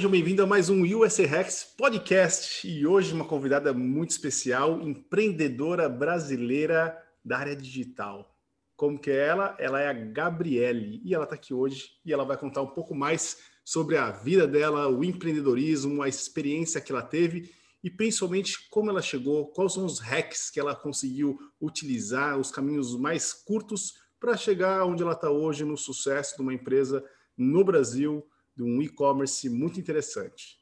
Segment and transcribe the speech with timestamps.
[0.00, 5.88] Sejam bem-vindos a mais um USA Rex Podcast e hoje uma convidada muito especial, empreendedora
[5.88, 8.32] brasileira da área digital.
[8.76, 9.56] Como que é ela?
[9.58, 12.94] Ela é a Gabriele e ela está aqui hoje e ela vai contar um pouco
[12.94, 17.52] mais sobre a vida dela, o empreendedorismo, a experiência que ela teve
[17.82, 22.96] e principalmente como ela chegou, quais são os hacks que ela conseguiu utilizar, os caminhos
[22.96, 27.04] mais curtos para chegar onde ela está hoje no sucesso de uma empresa
[27.36, 28.24] no Brasil
[28.58, 30.58] de um e-commerce muito interessante.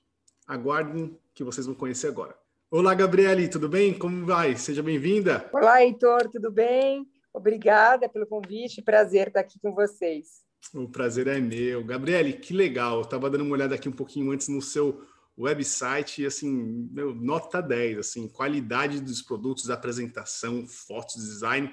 [0.46, 2.36] Aguardem que vocês vão conhecer agora.
[2.70, 3.98] Olá, Gabriele, tudo bem?
[3.98, 4.54] Como vai?
[4.54, 5.48] Seja bem-vinda.
[5.50, 7.06] Olá, Heitor, tudo bem?
[7.32, 10.44] Obrigada pelo convite, prazer estar aqui com vocês.
[10.74, 11.82] O prazer é meu.
[11.82, 12.96] Gabriele, que legal.
[12.96, 15.02] Eu estava dando uma olhada aqui um pouquinho antes no seu
[15.38, 16.52] website e, assim,
[16.92, 21.72] meu, nota 10, assim, qualidade dos produtos, apresentação, fotos, design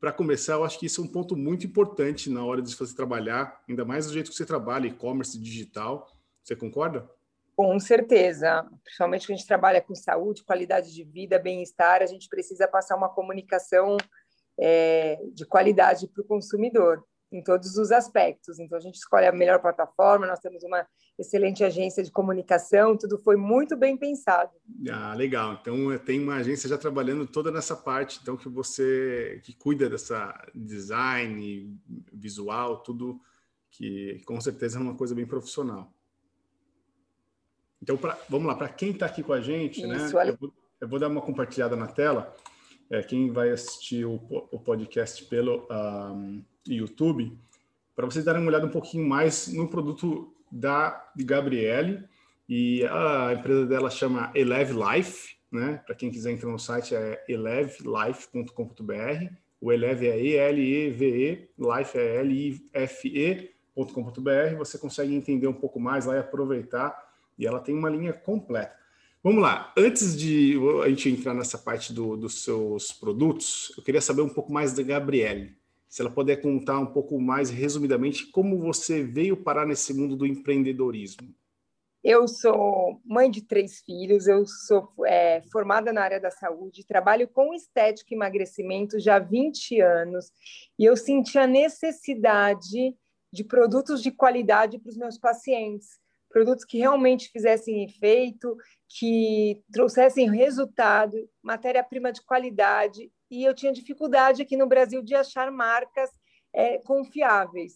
[0.00, 2.94] para começar, eu acho que isso é um ponto muito importante na hora de você
[2.94, 6.10] trabalhar, ainda mais do jeito que você trabalha, e-commerce digital.
[6.42, 7.08] Você concorda?
[7.56, 8.66] Com certeza.
[8.84, 12.96] Principalmente que a gente trabalha com saúde, qualidade de vida, bem-estar, a gente precisa passar
[12.96, 13.96] uma comunicação
[14.58, 18.58] é, de qualidade para o consumidor em todos os aspectos.
[18.58, 20.86] Então, a gente escolhe a melhor plataforma, nós temos uma
[21.18, 24.52] excelente agência de comunicação, tudo foi muito bem pensado.
[24.90, 25.58] Ah, legal.
[25.60, 30.34] Então, tem uma agência já trabalhando toda nessa parte, então, que você, que cuida dessa
[30.54, 31.76] design,
[32.12, 33.20] visual, tudo
[33.70, 35.92] que com certeza é uma coisa bem profissional.
[37.82, 40.20] Então, pra, vamos lá, para quem está aqui com a gente, né, Isso, né?
[40.20, 40.30] Olha...
[40.30, 42.34] Eu, vou, eu, vou, dar uma compartilhada na tela.
[42.88, 44.14] É, quem vai assistir o,
[44.50, 45.66] o podcast pelo...
[45.70, 47.32] Um, YouTube,
[47.94, 52.04] para vocês darem uma olhada um pouquinho mais no produto da Gabriele.
[52.48, 55.82] E a empresa dela chama Eleve Life, né?
[55.84, 59.34] Para quem quiser entrar no site é elevelife.com.br.
[59.60, 63.50] O Eleve é E-L-E-V-E, Life é L-I-F-E.com.br.
[64.58, 66.96] Você consegue entender um pouco mais lá e aproveitar.
[67.38, 68.76] E ela tem uma linha completa.
[69.24, 74.00] Vamos lá, antes de a gente entrar nessa parte do, dos seus produtos, eu queria
[74.00, 75.56] saber um pouco mais da Gabriele
[75.88, 80.26] se ela puder contar um pouco mais resumidamente como você veio parar nesse mundo do
[80.26, 81.34] empreendedorismo.
[82.02, 87.26] Eu sou mãe de três filhos, eu sou é, formada na área da saúde, trabalho
[87.26, 90.30] com estética e emagrecimento já há 20 anos
[90.78, 92.94] e eu senti a necessidade
[93.32, 98.56] de produtos de qualidade para os meus pacientes, produtos que realmente fizessem efeito,
[98.88, 105.50] que trouxessem resultado, matéria-prima de qualidade e eu tinha dificuldade aqui no Brasil de achar
[105.50, 106.10] marcas
[106.54, 107.74] é, confiáveis.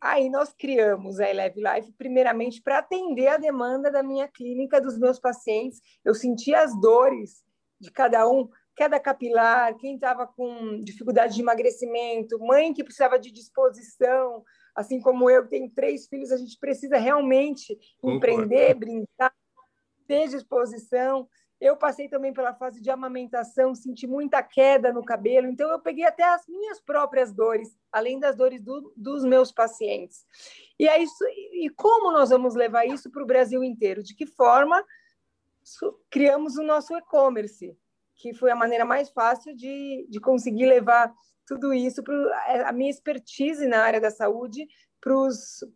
[0.00, 4.98] Aí nós criamos a Eleve Life primeiramente para atender a demanda da minha clínica, dos
[4.98, 5.80] meus pacientes.
[6.04, 7.44] Eu sentia as dores
[7.80, 13.30] de cada um, queda capilar, quem estava com dificuldade de emagrecimento, mãe que precisava de
[13.30, 14.42] disposição,
[14.74, 18.16] assim como eu, que tenho três filhos, a gente precisa realmente Concordo.
[18.16, 19.34] empreender, brincar,
[20.06, 21.28] ter disposição.
[21.60, 26.04] Eu passei também pela fase de amamentação, senti muita queda no cabelo, então eu peguei
[26.04, 30.26] até as minhas próprias dores, além das dores do, dos meus pacientes.
[30.78, 31.24] E é isso.
[31.24, 34.02] E como nós vamos levar isso para o Brasil inteiro?
[34.02, 34.84] De que forma
[36.10, 37.76] criamos o nosso e-commerce,
[38.16, 41.14] que foi a maneira mais fácil de, de conseguir levar
[41.46, 44.66] tudo isso para a minha expertise na área da saúde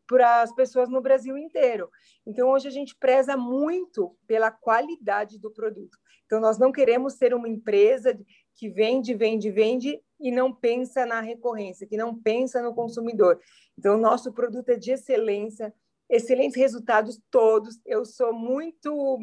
[0.07, 1.91] para as pessoas no Brasil inteiro.
[2.25, 5.99] Então, hoje a gente preza muito pela qualidade do produto.
[6.25, 8.17] Então, nós não queremos ser uma empresa
[8.55, 13.41] que vende, vende, vende e não pensa na recorrência, que não pensa no consumidor.
[13.79, 15.75] Então, nosso produto é de excelência,
[16.09, 17.81] excelentes resultados todos.
[17.85, 19.19] Eu sou muito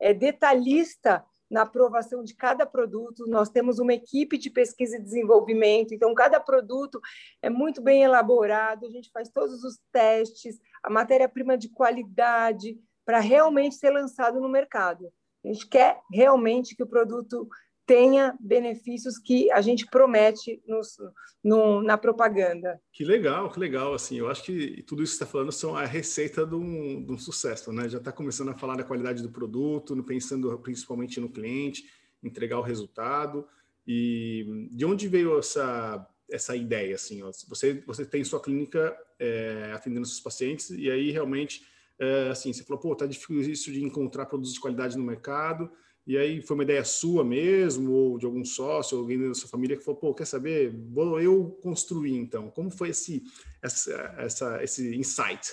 [0.00, 3.26] é, detalhista na aprovação de cada produto.
[3.28, 6.98] Nós temos uma equipe de pesquisa e desenvolvimento, então cada produto
[7.42, 13.20] é muito bem elaborado, a gente faz todos os testes, a matéria-prima de qualidade para
[13.20, 15.12] realmente ser lançado no mercado.
[15.44, 17.46] A gente quer realmente que o produto
[17.86, 20.96] tenha benefícios que a gente promete nos,
[21.42, 22.80] no, na propaganda.
[22.92, 23.94] Que legal, que legal.
[23.94, 27.12] Assim, eu acho que tudo isso que está falando são a receita de um, de
[27.12, 27.88] um sucesso, né?
[27.88, 31.84] Já está começando a falar da qualidade do produto, pensando principalmente no cliente,
[32.22, 33.46] entregar o resultado.
[33.86, 36.94] E de onde veio essa essa ideia?
[36.94, 37.30] Assim, ó?
[37.48, 41.66] você você tem sua clínica é, atendendo seus pacientes e aí realmente
[41.98, 45.70] é, assim você falou, pô, tá difícil de encontrar produtos de qualidade no mercado
[46.06, 49.76] e aí foi uma ideia sua mesmo, ou de algum sócio, alguém da sua família
[49.76, 50.70] que falou, pô, quer saber?
[50.90, 52.50] Vou eu construir então.
[52.50, 53.22] Como foi esse,
[53.62, 55.52] essa, essa, esse insight?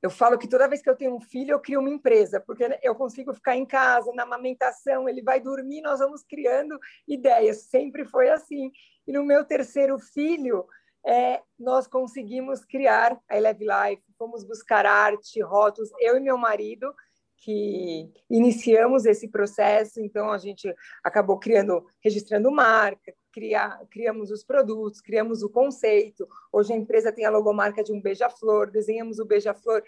[0.00, 2.64] Eu falo que toda vez que eu tenho um filho, eu crio uma empresa, porque
[2.82, 7.64] eu consigo ficar em casa, na amamentação, ele vai dormir, nós vamos criando ideias.
[7.64, 8.70] Sempre foi assim.
[9.06, 10.64] E no meu terceiro filho,
[11.04, 16.94] é, nós conseguimos criar a Eleve Life, fomos buscar arte, rótulos, eu e meu marido,
[17.40, 20.74] que iniciamos esse processo, então a gente
[21.04, 26.28] acabou criando, registrando marca, criar, criamos os produtos, criamos o conceito.
[26.52, 29.82] Hoje a empresa tem a logomarca de um beija-flor, desenhamos o beija-flor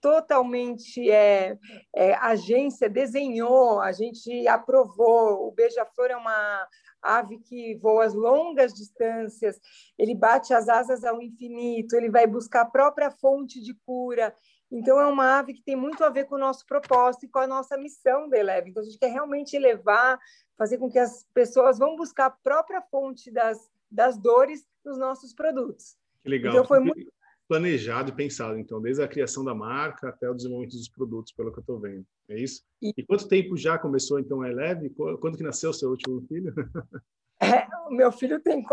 [0.00, 1.58] totalmente é,
[1.94, 5.48] é, a agência desenhou, a gente aprovou.
[5.48, 6.68] O beija-flor é uma
[7.02, 9.58] ave que voa as longas distâncias,
[9.98, 14.34] ele bate as asas ao infinito, ele vai buscar a própria fonte de cura.
[14.70, 17.38] Então, é uma ave que tem muito a ver com o nosso propósito e com
[17.38, 18.70] a nossa missão da Eleve.
[18.70, 20.18] Então, a gente quer realmente elevar,
[20.56, 25.32] fazer com que as pessoas vão buscar a própria fonte das, das dores nos nossos
[25.32, 25.96] produtos.
[26.22, 26.52] Que legal.
[26.52, 27.12] Então, foi muito
[27.48, 31.52] planejado e pensado, então, desde a criação da marca até o desenvolvimento dos produtos, pelo
[31.52, 32.04] que eu estou vendo.
[32.28, 32.64] É isso?
[32.82, 32.92] E...
[32.96, 34.90] e, quanto tempo já começou, então, a Eleve?
[34.90, 36.52] Quando que nasceu o seu último filho?
[37.40, 38.64] É, o meu filho tem,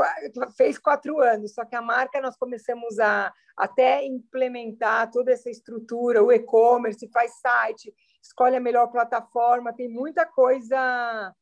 [0.55, 6.23] fez quatro anos, só que a marca nós começamos a até implementar toda essa estrutura,
[6.23, 11.33] o e-commerce, faz site, escolhe a melhor plataforma, tem muita coisa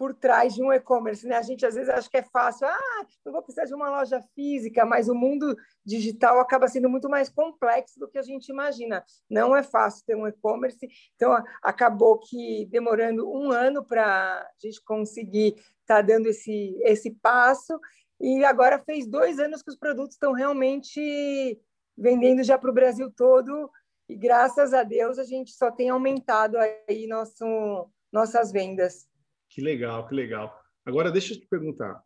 [0.00, 1.36] por trás de um e-commerce, né?
[1.36, 4.18] A gente às vezes acha que é fácil, ah, não vou precisar de uma loja
[4.34, 5.54] física, mas o mundo
[5.84, 9.04] digital acaba sendo muito mais complexo do que a gente imagina.
[9.28, 14.82] Não é fácil ter um e-commerce, então acabou que demorando um ano para a gente
[14.82, 15.48] conseguir
[15.82, 17.78] estar tá dando esse esse passo
[18.18, 21.60] e agora fez dois anos que os produtos estão realmente
[21.94, 23.70] vendendo já para o Brasil todo
[24.08, 26.56] e graças a Deus a gente só tem aumentado
[26.88, 29.09] aí nosso nossas vendas.
[29.50, 30.56] Que legal, que legal.
[30.86, 32.00] Agora, deixa eu te perguntar.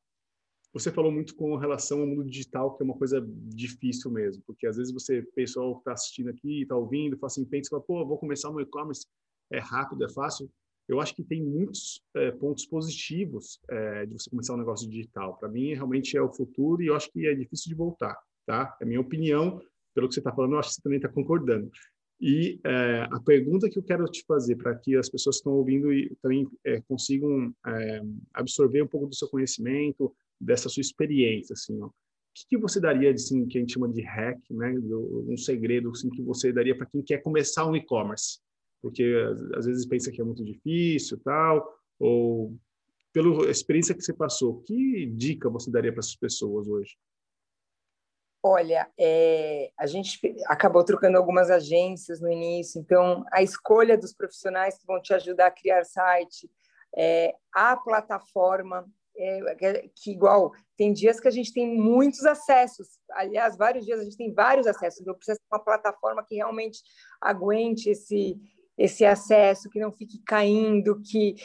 [0.73, 4.67] Você falou muito com relação ao mundo digital, que é uma coisa difícil mesmo, porque
[4.67, 8.19] às vezes você, pessoal que está assistindo aqui, está ouvindo, fala assim, pensa, pô, vou
[8.19, 9.07] começar um e-commerce,
[9.53, 10.51] é rápido, é fácil.
[10.89, 15.37] Eu acho que tem muitos é, pontos positivos é, de você começar um negócio digital.
[15.39, 18.77] Para mim, realmente é o futuro e eu acho que é difícil de voltar, tá?
[18.81, 19.63] É a minha opinião,
[19.95, 21.71] pelo que você está falando, eu acho que você também está concordando.
[22.21, 25.55] E é, a pergunta que eu quero te fazer para que as pessoas que estão
[25.55, 28.01] ouvindo e também é, consigam é,
[28.33, 31.87] absorver um pouco do seu conhecimento, dessa sua experiência, assim, ó.
[31.87, 31.93] O
[32.37, 34.75] que, que você daria, assim, que a gente chama de hack, né,
[35.29, 38.41] um segredo, assim, que você daria para quem quer começar um e-commerce?
[38.83, 39.15] Porque
[39.55, 41.65] às vezes pensa que é muito difícil, tal,
[41.99, 42.59] ou
[43.13, 46.97] pela experiência que você passou, que dica você daria para essas pessoas hoje?
[48.47, 54.77] Olha, é, a gente acabou trocando algumas agências no início, então a escolha dos profissionais
[54.77, 56.51] que vão te ajudar a criar site,
[56.95, 58.87] é, a plataforma,
[59.17, 64.05] é, que igual tem dias que a gente tem muitos acessos, aliás, vários dias a
[64.05, 66.83] gente tem vários acessos, então precisa ter uma plataforma que realmente
[67.23, 68.37] aguente esse
[68.77, 71.37] esse acesso, que não fique caindo, que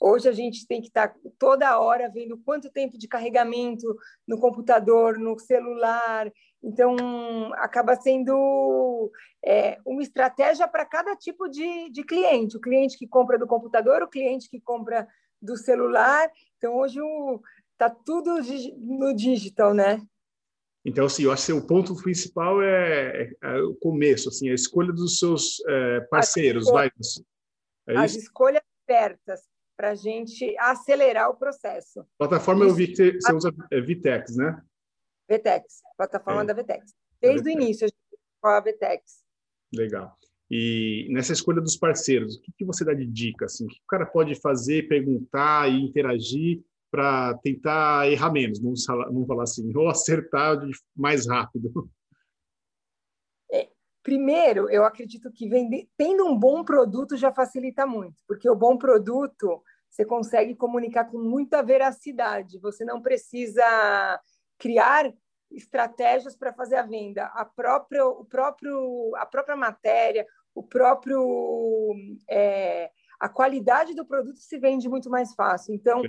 [0.00, 3.86] hoje a gente tem que estar toda hora vendo quanto tempo de carregamento
[4.26, 6.30] no computador, no celular.
[6.62, 6.96] Então,
[7.54, 9.10] acaba sendo
[9.44, 12.56] é, uma estratégia para cada tipo de, de cliente.
[12.56, 15.06] O cliente que compra do computador, o cliente que compra
[15.42, 16.30] do celular.
[16.56, 17.00] Então, hoje
[17.72, 18.36] está tudo
[18.78, 20.00] no digital, né?
[20.86, 24.54] Então, assim, eu acho que o ponto principal é, é, é o começo, assim, a
[24.54, 26.88] escolha dos seus é, parceiros, vai.
[27.88, 29.40] É as escolhas certas
[29.76, 32.06] para a gente acelerar o processo.
[32.16, 34.62] Plataforma eu vi que você usa é, Vitex, né?
[35.28, 36.44] Vitex, plataforma é.
[36.44, 36.94] da Vitex.
[37.20, 39.24] Desde o início a gente com a Vitex.
[39.74, 40.16] Legal.
[40.48, 43.46] E nessa escolha dos parceiros, o que, que você dá de dica?
[43.46, 43.64] Assim?
[43.64, 49.42] O que o cara pode fazer, perguntar e interagir para tentar errar menos, vamos falar
[49.42, 50.58] assim, ou acertar
[50.94, 51.90] mais rápido?
[53.52, 53.68] É,
[54.02, 58.76] primeiro, eu acredito que vender, tendo um bom produto já facilita muito, porque o bom
[58.76, 63.64] produto você consegue comunicar com muita veracidade, você não precisa
[64.58, 65.12] criar
[65.50, 71.94] estratégias para fazer a venda, a própria, o próprio, a própria matéria, o próprio
[72.28, 75.74] é, a qualidade do produto se vende muito mais fácil.
[75.74, 76.02] Então,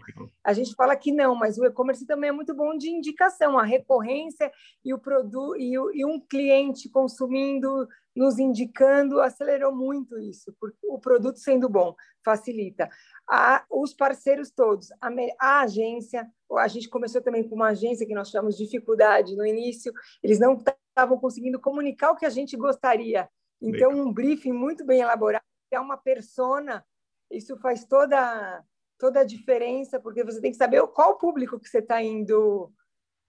[0.43, 3.63] a gente fala que não, mas o e-commerce também é muito bom de indicação, a
[3.63, 4.51] recorrência
[4.83, 10.99] e o produto e, e, um cliente consumindo, nos indicando, acelerou muito isso, porque o
[10.99, 12.89] produto sendo bom facilita.
[13.29, 15.09] A, os parceiros todos, a,
[15.39, 19.45] a agência, a gente começou também com uma agência que nós chamamos de dificuldade no
[19.45, 20.57] início, eles não
[20.97, 23.29] estavam conseguindo comunicar o que a gente gostaria.
[23.61, 26.85] Então, um briefing muito bem elaborado, é uma persona
[27.31, 28.63] isso faz toda,
[28.97, 32.71] toda a diferença, porque você tem que saber qual o público que você está indo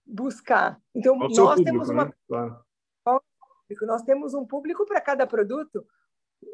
[0.05, 0.81] buscar.
[0.95, 2.05] Então, nós público, temos uma.
[2.05, 2.13] Né?
[2.27, 2.63] Claro.
[3.83, 5.85] Nós temos um público para cada produto.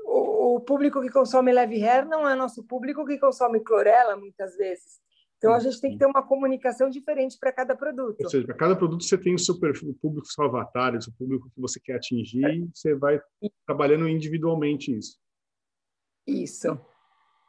[0.06, 4.58] O, o, público que consome Leve Hair não é nosso público que consome clorela, muitas
[4.58, 5.00] vezes.
[5.38, 8.22] Então a gente tem que ter uma comunicação diferente para cada produto.
[8.22, 11.02] Ou seja, para cada produto você tem o seu perfil, o público, seu avatar, o
[11.02, 13.22] seu público que você quer atingir, e você vai
[13.66, 15.20] trabalhando individualmente isso.
[16.26, 16.80] Isso.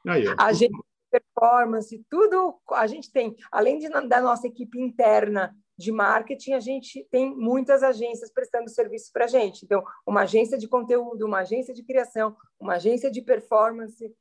[0.06, 0.25] Aí.
[0.38, 0.76] A gente
[1.10, 7.06] performance, tudo a gente tem, além de, da nossa equipe interna de marketing, a gente
[7.10, 9.64] tem muitas agências prestando serviço para a gente.
[9.64, 14.12] Então, uma agência de conteúdo, uma agência de criação, uma agência de performance.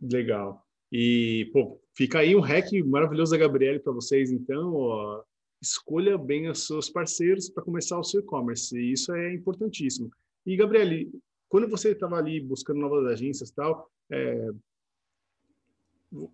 [0.00, 0.64] Legal.
[0.90, 5.22] E, pô, fica aí um hack maravilhoso da Gabriele para vocês, então, ó,
[5.60, 10.10] escolha bem os seus parceiros para começar o seu e-commerce, isso é importantíssimo.
[10.46, 11.10] E, Gabriele,
[11.48, 14.50] quando você estava ali buscando novas agências e tal, é,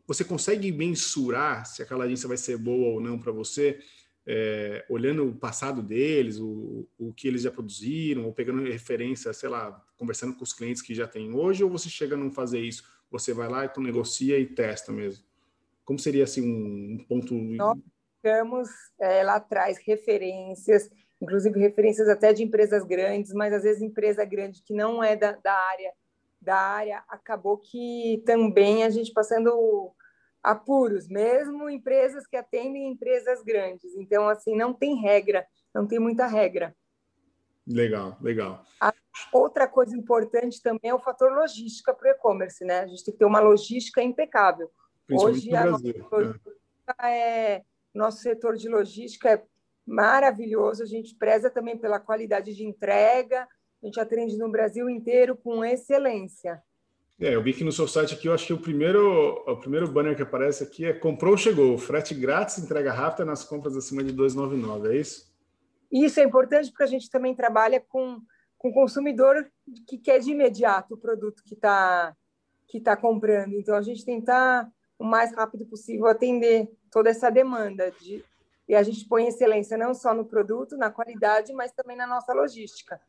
[0.07, 3.81] você consegue mensurar se aquela agência vai ser boa ou não para você,
[4.27, 9.49] é, olhando o passado deles, o, o que eles já produziram, ou pegando referência, sei
[9.49, 12.61] lá, conversando com os clientes que já tem hoje, ou você chega a não fazer
[12.61, 12.85] isso?
[13.11, 15.25] Você vai lá e tu negocia e testa mesmo?
[15.85, 17.35] Como seria assim um, um ponto?
[17.35, 17.79] Nós
[18.23, 18.69] temos
[19.01, 20.89] é, lá atrás referências,
[21.21, 25.33] inclusive referências até de empresas grandes, mas às vezes empresa grande que não é da,
[25.33, 25.93] da área
[26.41, 29.93] da área, acabou que também a gente passando
[30.43, 33.95] apuros, mesmo empresas que atendem empresas grandes.
[33.95, 36.75] Então, assim, não tem regra, não tem muita regra.
[37.67, 38.65] Legal, legal.
[38.81, 38.93] A
[39.33, 42.81] outra coisa importante também é o fator logística para o e-commerce, né?
[42.81, 44.71] A gente tem que ter uma logística impecável.
[45.11, 47.55] Hoje, a é.
[47.57, 47.63] é,
[47.95, 49.45] nosso setor de logística é
[49.87, 53.47] maravilhoso, a gente preza também pela qualidade de entrega,
[53.83, 56.63] a gente atende no Brasil inteiro com excelência.
[57.21, 59.87] É, eu vi que no seu site aqui, eu acho que o primeiro, o primeiro
[59.87, 64.13] banner que aparece aqui é comprou, chegou, frete grátis, entrega rápida nas compras acima de
[64.15, 65.31] 2,99, é isso?
[65.93, 68.21] Isso é importante porque a gente também trabalha com
[68.61, 69.51] com consumidor
[69.87, 72.15] que quer de imediato o produto que está
[72.69, 73.55] que tá comprando.
[73.55, 78.23] Então a gente tentar o mais rápido possível atender toda essa demanda de
[78.69, 82.33] e a gente põe excelência não só no produto, na qualidade, mas também na nossa
[82.35, 83.01] logística.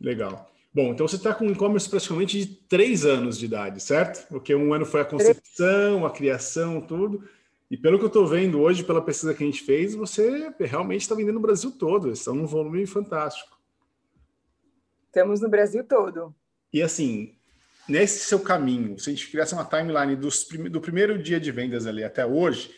[0.00, 0.50] Legal.
[0.72, 4.26] Bom, então você está com um e-commerce praticamente de três anos de idade, certo?
[4.28, 7.28] Porque um ano foi a concepção, a criação, tudo.
[7.68, 11.02] E pelo que eu estou vendo hoje, pela pesquisa que a gente fez, você realmente
[11.02, 12.12] está vendendo no Brasil todo.
[12.12, 13.58] Estão num volume fantástico.
[15.06, 16.34] Estamos no Brasil todo.
[16.72, 17.34] E assim,
[17.88, 21.84] nesse seu caminho, se a gente criasse uma timeline dos, do primeiro dia de vendas
[21.84, 22.72] ali até hoje,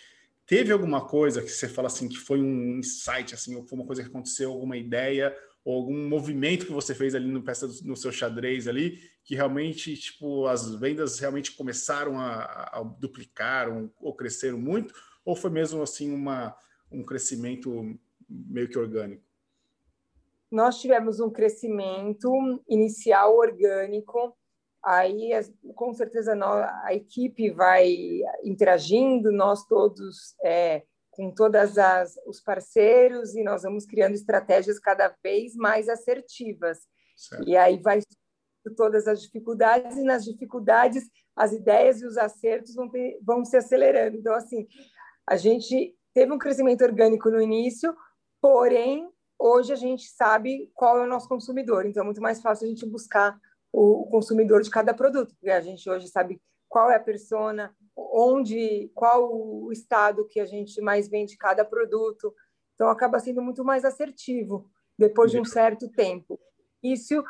[0.47, 3.87] teve alguma coisa que você fala assim que foi um insight, assim, ou foi uma
[3.87, 7.43] coisa que aconteceu, alguma ideia, ou algum movimento que você fez ali no
[7.85, 13.93] no seu xadrez ali, que realmente tipo as vendas realmente começaram a, a duplicar ou,
[14.01, 14.93] ou cresceram muito,
[15.25, 16.57] ou foi mesmo assim uma
[16.91, 19.23] um crescimento meio que orgânico?
[20.51, 22.31] Nós tivemos um crescimento
[22.69, 24.37] inicial orgânico,
[24.85, 25.31] aí
[25.75, 26.35] com certeza
[26.85, 33.87] a equipe vai interagindo, nós todos é, com todas as os parceiros e nós vamos
[33.87, 36.79] criando estratégias cada vez mais assertivas.
[37.15, 37.49] Certo.
[37.49, 38.01] E aí vai
[38.77, 41.05] todas as dificuldades e nas dificuldades
[41.37, 44.17] as ideias e os acertos vão, ter, vão se acelerando.
[44.17, 44.67] Então assim,
[45.29, 47.95] a gente teve um crescimento orgânico no início,
[48.41, 51.85] porém hoje a gente sabe qual é o nosso consumidor.
[51.85, 53.39] Então é muito mais fácil a gente buscar
[53.71, 58.91] o consumidor de cada produto, porque a gente hoje sabe qual é a persona, onde,
[58.95, 62.35] qual o estado que a gente mais vende cada produto.
[62.75, 66.39] Então, acaba sendo muito mais assertivo depois de um certo tempo.
[66.83, 67.23] Isso,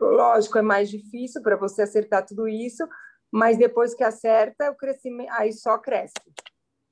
[0.00, 2.86] lógico, é mais difícil para você acertar tudo isso,
[3.30, 6.14] mas depois que acerta, o crescimento aí só cresce.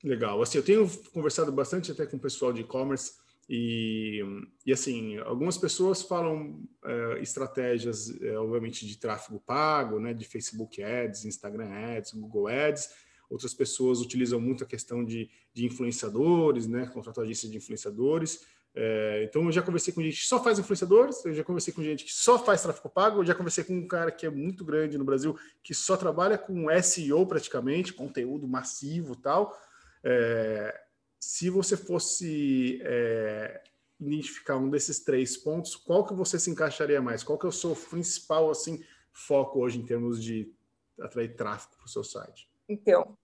[0.03, 0.41] Legal.
[0.41, 3.13] Assim, eu tenho conversado bastante até com o pessoal de e-commerce
[3.49, 4.21] e,
[4.65, 10.81] e assim, algumas pessoas falam é, estratégias, é, obviamente, de tráfego pago, né, de Facebook
[10.81, 12.89] Ads, Instagram Ads, Google Ads.
[13.29, 18.43] Outras pessoas utilizam muito a questão de, de influenciadores, né, contratam de influenciadores.
[18.73, 21.83] É, então, eu já conversei com gente que só faz influenciadores, eu já conversei com
[21.83, 24.63] gente que só faz tráfego pago, eu já conversei com um cara que é muito
[24.63, 29.57] grande no Brasil, que só trabalha com SEO praticamente, conteúdo massivo tal.
[30.03, 30.79] É,
[31.19, 33.61] se você fosse é,
[33.99, 37.23] identificar um desses três pontos, qual que você se encaixaria mais?
[37.23, 40.53] Qual que é o seu principal assim foco hoje em termos de
[40.99, 42.49] atrair tráfego para o seu site?
[42.69, 43.17] Então,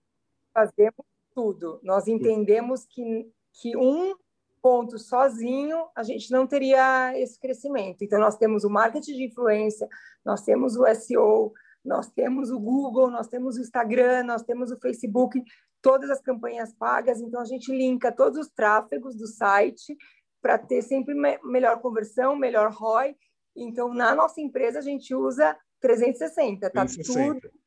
[0.52, 1.78] fazemos tudo.
[1.84, 4.14] Nós entendemos que, que um
[4.60, 8.02] ponto sozinho a gente não teria esse crescimento.
[8.02, 9.88] Então, nós temos o marketing de influência,
[10.24, 11.52] nós temos o SEO,
[11.84, 15.40] nós temos o Google, nós temos o Instagram, nós temos o Facebook,
[15.80, 17.20] todas as campanhas pagas.
[17.20, 19.96] Então, a gente linka todos os tráfegos do site
[20.42, 23.14] para ter sempre me melhor conversão, melhor ROI.
[23.54, 27.40] Então, na nossa empresa, a gente usa 360, tá 360.
[27.40, 27.65] tudo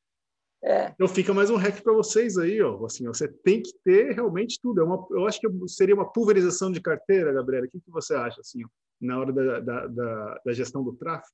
[0.62, 0.90] É.
[0.90, 2.86] Então fica mais um hack para vocês aí, ó.
[2.86, 4.82] Assim, você tem que ter realmente tudo.
[4.82, 7.66] É uma, eu acho que seria uma pulverização de carteira, Gabriela.
[7.66, 8.68] O que, que você acha, assim, ó,
[9.00, 11.34] na hora da, da, da, da gestão do tráfego?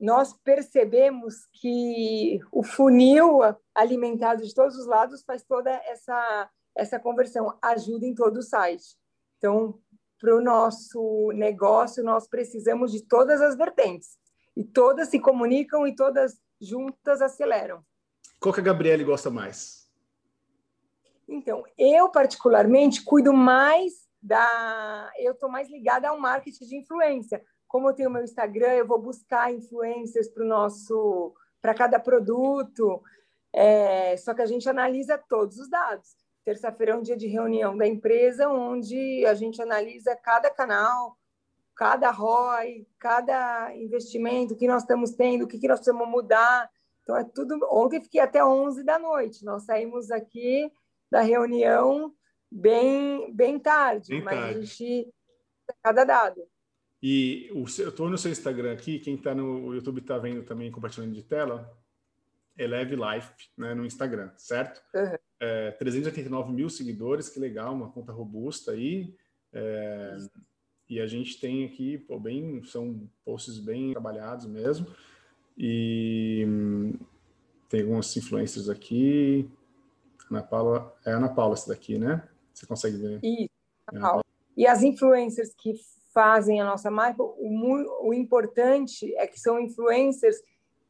[0.00, 3.40] Nós percebemos que o funil
[3.74, 7.56] alimentado de todos os lados faz toda essa essa conversão.
[7.60, 8.96] Ajuda em todo o site.
[9.38, 9.78] Então,
[10.18, 14.18] para o nosso negócio, nós precisamos de todas as vertentes.
[14.56, 17.84] E todas se comunicam e todas juntas aceleram.
[18.38, 19.88] Qual que a Gabriele gosta mais?
[21.28, 25.12] Então, eu particularmente cuido mais da.
[25.16, 27.42] Eu estou mais ligada ao marketing de influência.
[27.68, 33.00] Como eu tenho meu Instagram, eu vou buscar influências para o nosso, para cada produto.
[33.52, 34.16] É...
[34.16, 36.16] Só que a gente analisa todos os dados.
[36.44, 41.16] Terça-feira é um dia de reunião da empresa, onde a gente analisa cada canal,
[41.80, 46.70] cada ROI, cada investimento que nós estamos tendo, o que, que nós precisamos mudar.
[47.02, 47.58] Então, é tudo.
[47.70, 49.46] Ontem fiquei até 11 da noite.
[49.46, 50.70] Nós saímos aqui
[51.10, 52.14] da reunião
[52.52, 54.58] bem, bem tarde, bem mas tarde.
[54.58, 55.14] a gente.
[55.82, 56.42] Cada dado.
[57.02, 60.70] E o, eu estou no seu Instagram aqui, quem está no YouTube está vendo também
[60.70, 61.74] compartilhando de tela.
[62.58, 64.82] Eleve Life né, no Instagram, certo?
[64.94, 65.16] Uhum.
[65.40, 69.16] É, 389 mil seguidores, que legal, uma conta robusta aí.
[69.50, 70.18] É,
[70.90, 74.88] e a gente tem aqui, pô, bem, são posts bem trabalhados mesmo.
[75.56, 76.44] E
[77.68, 79.48] tem alguns influencers aqui.
[80.28, 82.28] Ana Paula, é Ana Paula essa daqui, né?
[82.52, 83.20] Você consegue ver?
[83.22, 83.50] Isso,
[83.92, 84.24] Ana Paula.
[84.56, 85.74] E as influencers que
[86.12, 90.42] fazem a nossa marca, o, o importante é que são influencers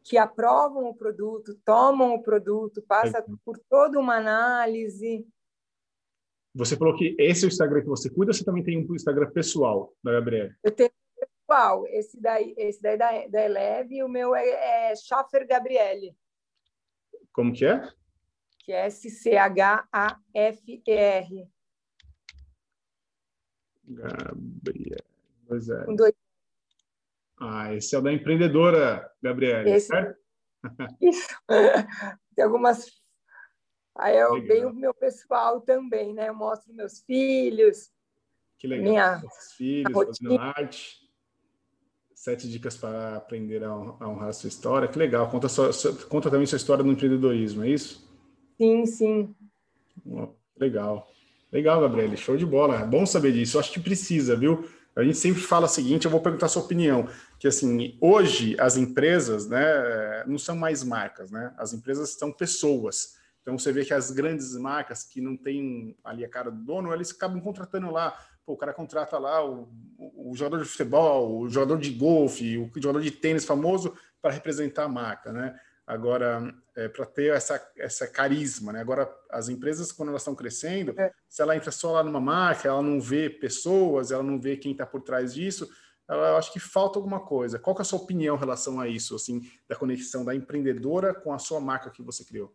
[0.03, 5.27] que aprovam o produto, tomam o produto, passa por toda uma análise.
[6.55, 8.95] Você falou que esse é o Instagram que você cuida, ou você também tem um
[8.95, 10.55] Instagram pessoal da Gabriela?
[10.65, 14.97] Eu tenho pessoal, esse daí, esse daí da, da Eleve, e o meu é, é
[14.97, 16.17] Schaffer Gabriele.
[17.33, 17.89] Como que é?
[18.59, 19.49] Que é S-C-H-A-F-E-R.
[23.85, 25.05] Gabriele.
[25.47, 25.85] Pois é.
[25.85, 26.15] Com dois
[27.41, 29.87] ah, esse é o da empreendedora, Gabriela, esse...
[29.87, 30.21] certo?
[31.01, 31.27] Isso.
[32.37, 33.00] Tem algumas.
[34.01, 34.49] Aí eu legal.
[34.49, 36.31] venho o meu pessoal também, né?
[36.31, 37.91] Eu mostro meus filhos.
[38.59, 38.85] Que legal.
[38.85, 39.23] Minha
[39.57, 41.01] filhos fazendo arte.
[42.15, 44.89] Sete dicas para aprender a honrar a sua história.
[44.89, 45.31] Que legal.
[45.31, 45.71] Conta, sua,
[46.09, 48.11] conta também sua história no empreendedorismo, é isso?
[48.59, 49.35] Sim, sim.
[50.59, 51.11] Legal.
[51.53, 52.17] Legal, Gabriele.
[52.17, 52.81] Show de bola.
[52.81, 53.57] É bom saber disso.
[53.57, 54.69] Eu acho que precisa, viu?
[54.97, 57.09] A gente sempre fala o seguinte, eu vou perguntar a sua opinião,
[57.39, 61.55] que assim, hoje as empresas, né, não são mais marcas, né?
[61.57, 63.20] As empresas são pessoas.
[63.43, 66.93] Então você vê que as grandes marcas que não têm ali a cara do dono,
[66.93, 71.49] eles acabam contratando lá, pô, o cara contrata lá o, o, jogador de futebol, o
[71.49, 75.59] jogador de golfe, o jogador de tênis famoso para representar a marca, né?
[75.87, 78.81] Agora, é, para ter essa, essa carisma, né?
[78.81, 81.11] Agora, as empresas, quando elas estão crescendo, é.
[81.29, 84.73] se ela entra só lá numa marca, ela não vê pessoas, ela não vê quem
[84.73, 85.69] está por trás disso,
[86.09, 87.59] ela, eu acho que falta alguma coisa.
[87.59, 91.33] Qual é a sua opinião em relação a isso, assim, da conexão da empreendedora com
[91.33, 92.55] a sua marca que você criou?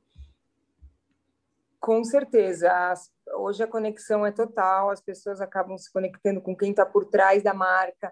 [1.85, 2.71] Com certeza.
[2.71, 7.05] As, hoje a conexão é total, as pessoas acabam se conectando com quem está por
[7.05, 8.11] trás da marca.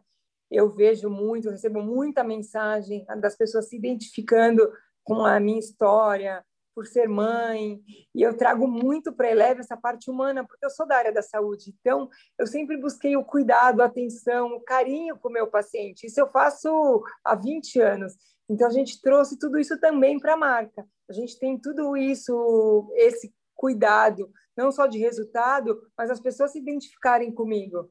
[0.51, 4.71] Eu vejo muito, eu recebo muita mensagem das pessoas se identificando
[5.03, 7.81] com a minha história, por ser mãe,
[8.13, 11.23] e eu trago muito para Eleve essa parte humana, porque eu sou da área da
[11.23, 11.73] saúde.
[11.79, 12.07] Então,
[12.37, 16.05] eu sempre busquei o cuidado, a atenção, o carinho com o meu paciente.
[16.05, 18.13] Isso eu faço há 20 anos.
[18.47, 20.85] Então, a gente trouxe tudo isso também para a marca.
[21.09, 26.59] A gente tem tudo isso, esse cuidado, não só de resultado, mas as pessoas se
[26.59, 27.89] identificarem comigo.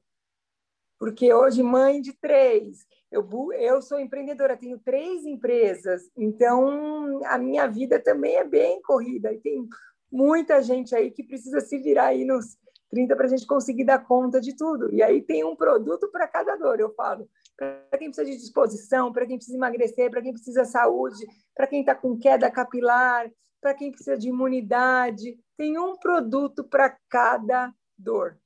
[0.99, 7.67] Porque hoje, mãe de três, eu, eu sou empreendedora, tenho três empresas, então a minha
[7.67, 9.33] vida também é bem corrida.
[9.33, 9.69] E tem
[10.11, 12.57] muita gente aí que precisa se virar aí nos
[12.93, 14.95] 30 para a gente conseguir dar conta de tudo.
[14.95, 17.29] E aí tem um produto para cada dor, eu falo.
[17.57, 21.67] Para quem precisa de disposição, para quem precisa emagrecer, para quem precisa de saúde, para
[21.67, 25.39] quem está com queda capilar, para quem precisa de imunidade.
[25.63, 28.37] Tem um produto para cada dor.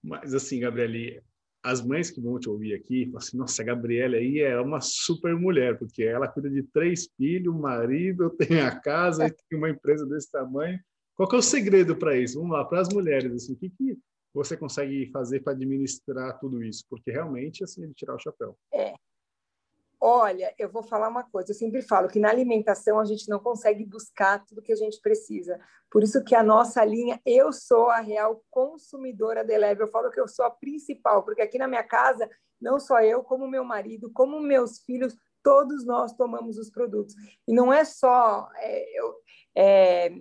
[0.00, 1.20] Mas assim, Gabriele,
[1.64, 4.80] as mães que vão te ouvir aqui, falam assim, nossa, a Gabriela aí é uma
[4.80, 10.06] super mulher, porque ela cuida de três filhos, marido, tem a casa, tem uma empresa
[10.06, 10.78] desse tamanho.
[11.16, 12.38] Qual é o segredo para isso?
[12.38, 13.98] Vamos lá, para as mulheres, assim, o que, que
[14.32, 16.84] você consegue fazer para administrar tudo isso?
[16.88, 18.56] Porque realmente, assim, é de tirar o chapéu.
[18.72, 18.94] É,
[20.02, 23.38] Olha, eu vou falar uma coisa, eu sempre falo que na alimentação a gente não
[23.38, 25.60] consegue buscar tudo que a gente precisa.
[25.90, 29.82] Por isso que a nossa linha, eu sou a real consumidora de leve.
[29.82, 33.22] Eu falo que eu sou a principal, porque aqui na minha casa, não só eu,
[33.22, 37.14] como meu marido, como meus filhos, todos nós tomamos os produtos.
[37.46, 39.14] E não é só é, eu,
[39.54, 40.14] é,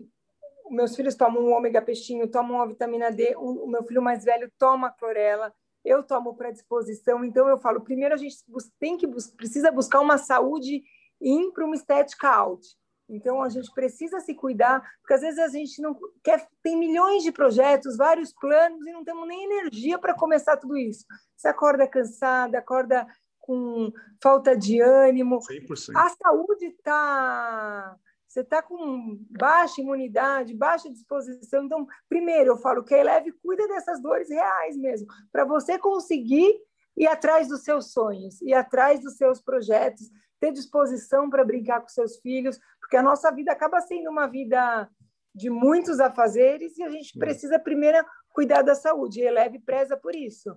[0.69, 4.23] meus filhos tomam um ômega peixinho, tomam uma vitamina D, o, o meu filho mais
[4.25, 7.23] velho toma clorela, eu tomo para disposição.
[7.23, 8.37] Então eu falo, primeiro a gente
[8.79, 10.83] tem que precisa buscar uma saúde
[11.21, 12.65] in para uma estética out.
[13.09, 17.23] Então a gente precisa se cuidar, porque às vezes a gente não quer, tem milhões
[17.23, 21.05] de projetos, vários planos e não temos nem energia para começar tudo isso.
[21.35, 23.07] Você acorda cansada, acorda
[23.39, 25.39] com falta de ânimo.
[25.39, 25.95] 100%.
[25.95, 27.97] A saúde está
[28.29, 31.65] você está com baixa imunidade, baixa disposição.
[31.65, 36.53] Então, primeiro, eu falo que a Eleve cuida dessas dores reais mesmo, para você conseguir
[36.95, 41.87] ir atrás dos seus sonhos, ir atrás dos seus projetos, ter disposição para brincar com
[41.87, 44.87] seus filhos, porque a nossa vida acaba sendo uma vida
[45.33, 47.97] de muitos afazeres e a gente precisa primeiro
[48.29, 49.21] cuidar da saúde.
[49.21, 50.55] E a Eleve preza por isso.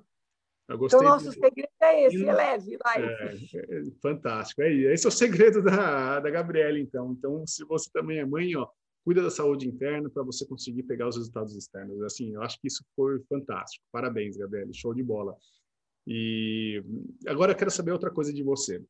[0.71, 1.35] Então, nosso de...
[1.35, 3.03] segredo é esse, é leve, vai.
[3.03, 7.13] É, é, fantástico, é, esse é o segredo da, da Gabriela, então.
[7.13, 8.67] Então, se você também é mãe, ó,
[9.05, 12.01] cuida da saúde interna para você conseguir pegar os resultados externos.
[12.03, 13.85] Assim, eu acho que isso foi fantástico.
[13.91, 15.37] Parabéns, Gabriela, show de bola.
[16.07, 16.83] E
[17.27, 18.83] agora eu quero saber outra coisa de você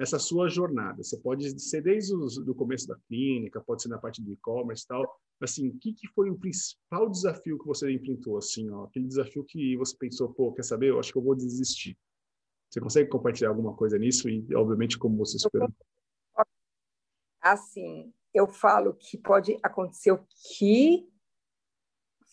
[0.00, 1.02] nessa sua jornada?
[1.02, 4.86] Você pode ser desde o começo da clínica, pode ser na parte do e-commerce e
[4.88, 5.20] tal.
[5.38, 8.38] Assim, o que, que foi o principal desafio que você enfrentou?
[8.38, 10.88] Assim, ó, aquele desafio que você pensou, pô, quer saber?
[10.88, 11.98] Eu acho que eu vou desistir.
[12.70, 15.68] Você consegue compartilhar alguma coisa nisso e, obviamente, como você esperou?
[17.42, 20.24] Assim, eu falo que pode acontecer o
[20.56, 21.06] que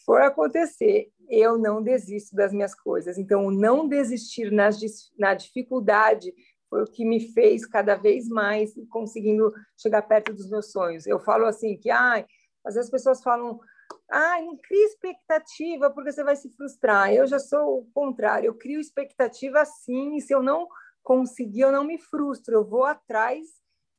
[0.05, 3.17] for acontecer, eu não desisto das minhas coisas.
[3.17, 4.79] Então, não desistir nas,
[5.19, 6.33] na dificuldade
[6.69, 11.07] foi o que me fez cada vez mais conseguindo chegar perto dos meus sonhos.
[11.07, 12.25] Eu falo assim que, ai,
[12.65, 13.59] às vezes as pessoas falam,
[14.09, 17.13] ai, não cria expectativa porque você vai se frustrar.
[17.13, 20.67] Eu já sou o contrário, eu crio expectativa sim, e se eu não
[21.03, 23.47] conseguir, eu não me frustro, eu vou atrás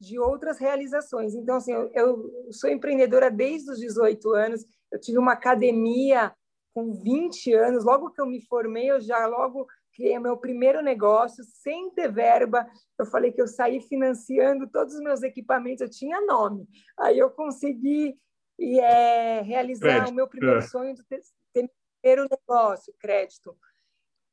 [0.00, 1.34] de outras realizações.
[1.34, 6.32] Então, assim, eu, eu sou empreendedora desde os 18 anos, eu tive uma academia
[6.74, 9.66] com 20 anos, logo que eu me formei, eu já logo
[9.98, 12.64] criei meu primeiro negócio sem ter verba.
[12.96, 16.68] Eu falei que eu saí financiando todos os meus equipamentos, eu tinha nome.
[16.96, 18.16] Aí eu consegui
[18.56, 20.12] e, é, realizar crédito.
[20.12, 20.62] o meu primeiro é.
[20.62, 21.20] sonho de ter,
[21.52, 23.56] ter meu primeiro negócio, crédito.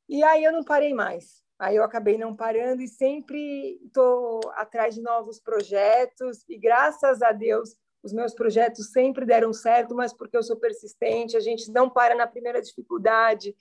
[0.08, 1.44] E aí eu não parei mais.
[1.58, 7.32] Aí eu acabei não parando e sempre estou atrás de novos projetos e graças a
[7.32, 11.90] Deus os meus projetos sempre deram certo, mas porque eu sou persistente, a gente não
[11.90, 13.52] para na primeira dificuldade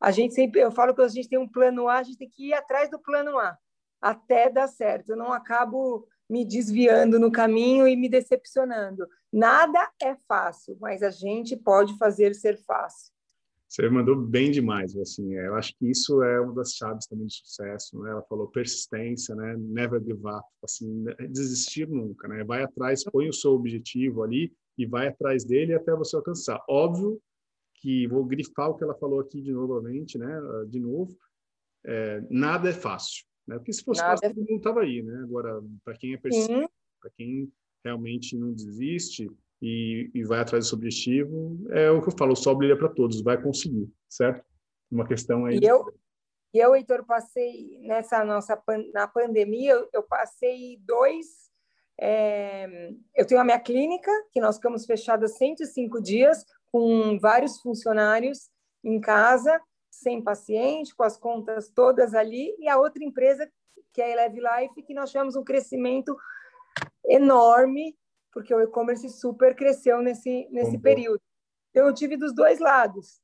[0.00, 2.28] a gente sempre, eu falo que a gente tem um plano A, a gente tem
[2.28, 3.56] que ir atrás do plano A
[4.00, 5.10] até dar certo.
[5.10, 9.06] Eu não acabo me desviando no caminho e me decepcionando.
[9.32, 13.14] Nada é fácil, mas a gente pode fazer ser fácil.
[13.68, 17.34] Você mandou bem demais, assim, eu acho que isso é uma das chaves também de
[17.34, 18.10] sucesso, né?
[18.10, 19.56] Ela falou persistência, né?
[19.58, 22.44] Never give up, assim, desistir nunca, né?
[22.44, 26.62] Vai atrás, põe o seu objetivo ali e vai atrás dele até você alcançar.
[26.68, 27.20] Óbvio
[27.86, 30.26] que vou grifar o que ela falou aqui de novamente, né?
[30.68, 31.16] De novo,
[31.86, 33.54] é, nada é fácil, né?
[33.58, 34.34] Porque se fosse nada fácil, é...
[34.34, 35.20] todo mundo estava aí, né?
[35.22, 37.48] Agora, para quem é persistente, para quem
[37.84, 39.30] realmente não desiste
[39.62, 42.88] e, e, vai atrás do seu objetivo, é o que eu falo, sol brilha para
[42.88, 44.44] todos, vai conseguir, certo?
[44.90, 45.60] Uma questão aí.
[45.62, 45.86] E eu,
[46.52, 48.60] e eu Heitor, passei nessa nossa
[48.92, 51.46] na pandemia, eu, eu passei dois.
[52.00, 56.44] É, eu tenho a minha clínica, que nós ficamos fechadas 105 dias,
[56.76, 58.50] com vários funcionários
[58.84, 59.58] em casa,
[59.90, 63.50] sem paciente, com as contas todas ali, e a outra empresa,
[63.94, 66.14] que é a Eleve Life, que nós tivemos um crescimento
[67.06, 67.96] enorme,
[68.30, 71.22] porque o e-commerce super cresceu nesse, nesse período.
[71.70, 73.22] Então, eu tive dos dois lados.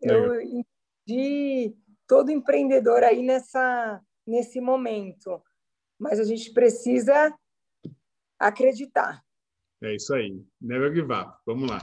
[0.00, 5.42] Eu entendi todo empreendedor aí nessa, nesse momento.
[5.98, 7.30] Mas a gente precisa
[8.38, 9.22] acreditar.
[9.82, 10.42] É isso aí.
[10.58, 11.38] Never give up.
[11.44, 11.78] Vamos lá.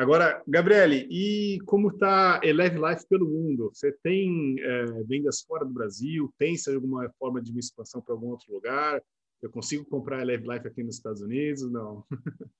[0.00, 3.70] Agora, Gabriele, e como está Eleve Life pelo mundo?
[3.74, 6.32] Você tem é, vendas fora do Brasil?
[6.38, 9.02] Pensa em alguma forma de uma expansão para algum outro lugar?
[9.42, 11.70] Eu consigo comprar Eleve Life aqui nos Estados Unidos?
[11.70, 12.02] Não.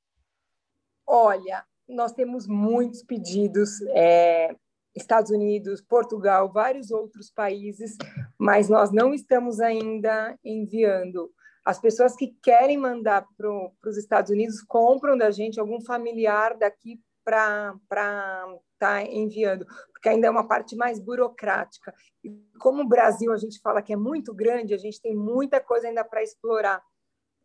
[1.08, 4.54] Olha, nós temos muitos pedidos, é,
[4.94, 7.96] Estados Unidos, Portugal, vários outros países,
[8.38, 11.32] mas nós não estamos ainda enviando.
[11.64, 13.48] As pessoas que querem mandar para
[13.86, 20.26] os Estados Unidos compram da gente algum familiar daqui para estar tá enviando, porque ainda
[20.26, 21.94] é uma parte mais burocrática.
[22.24, 25.60] E como o Brasil a gente fala que é muito grande, a gente tem muita
[25.60, 26.82] coisa ainda para explorar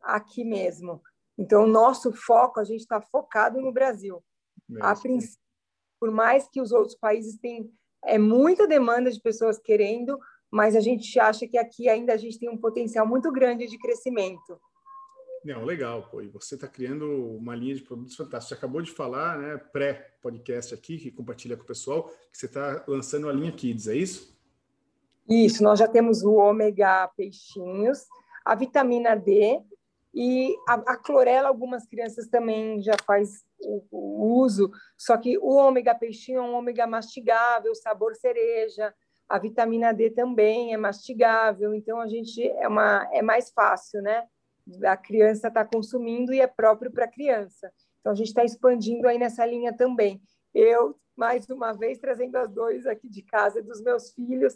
[0.01, 1.01] aqui mesmo.
[1.37, 4.23] Então, o nosso foco, a gente está focado no Brasil.
[4.81, 5.43] A princípio,
[5.99, 7.69] por mais que os outros países tenham
[8.05, 10.19] é muita demanda de pessoas querendo,
[10.51, 13.77] mas a gente acha que aqui ainda a gente tem um potencial muito grande de
[13.79, 14.61] crescimento.
[15.45, 16.23] Não, legal, pô.
[16.23, 17.05] E você está criando
[17.37, 18.47] uma linha de produtos fantásticos.
[18.47, 22.83] Você acabou de falar, né, pré-podcast aqui, que compartilha com o pessoal, que você está
[22.87, 24.35] lançando a linha Kids, é isso?
[25.29, 28.07] Isso, nós já temos o ômega peixinhos,
[28.43, 29.61] a vitamina D
[30.11, 35.49] e a, a clorela, algumas crianças também já faz o, o, uso, só que o
[35.55, 38.91] ômega peixinho é um ômega mastigável, sabor cereja,
[39.29, 44.27] a vitamina D também é mastigável, então a gente é, uma, é mais fácil, né?
[44.83, 47.71] A criança está consumindo e é próprio para a criança.
[47.99, 50.21] Então, a gente está expandindo aí nessa linha também.
[50.53, 54.55] Eu, mais uma vez, trazendo as dores aqui de casa dos meus filhos,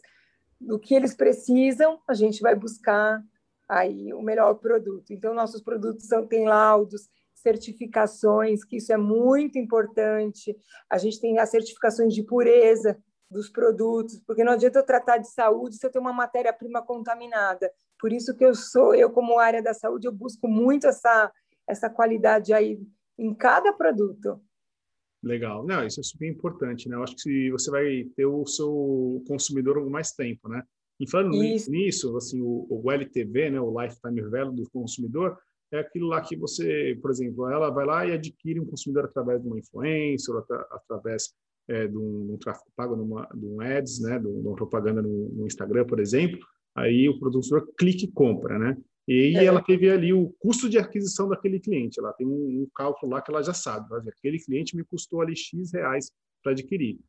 [0.59, 3.23] do que eles precisam, a gente vai buscar
[3.67, 5.11] aí o melhor produto.
[5.11, 10.55] Então, nossos produtos são, têm laudos, certificações, que isso é muito importante.
[10.89, 15.29] A gente tem as certificações de pureza, dos produtos, porque não adianta eu tratar de
[15.29, 17.71] saúde se eu tenho uma matéria-prima contaminada.
[17.99, 21.31] Por isso que eu sou, eu como área da saúde, eu busco muito essa
[21.67, 22.79] essa qualidade aí
[23.17, 24.41] em cada produto.
[25.21, 25.65] Legal.
[25.65, 26.95] Não, isso é super importante, né?
[26.95, 30.63] Eu acho que você vai ter o seu consumidor mais tempo, né?
[30.99, 31.69] E falando isso.
[31.69, 35.37] nisso, assim, o, o LTV, né, o Lifetime Value do consumidor,
[35.71, 39.41] é aquilo lá que você, por exemplo, ela vai lá e adquire um consumidor através
[39.41, 40.35] de uma influencer,
[40.71, 41.33] através
[41.67, 45.01] é, de, um, de, um, tráfego pago, numa, de um ads, né, de, uma propaganda
[45.01, 46.39] no, no, Instagram, por exemplo,
[46.79, 48.77] aí o produtor clica e compra, né?
[49.07, 49.45] E é.
[49.45, 53.21] ela teve ali o custo de aquisição daquele cliente, ela tem um, um cálculo lá
[53.21, 56.11] que ela já sabe, ver, aquele cliente me custou ali X reais
[56.43, 56.99] para adquirir.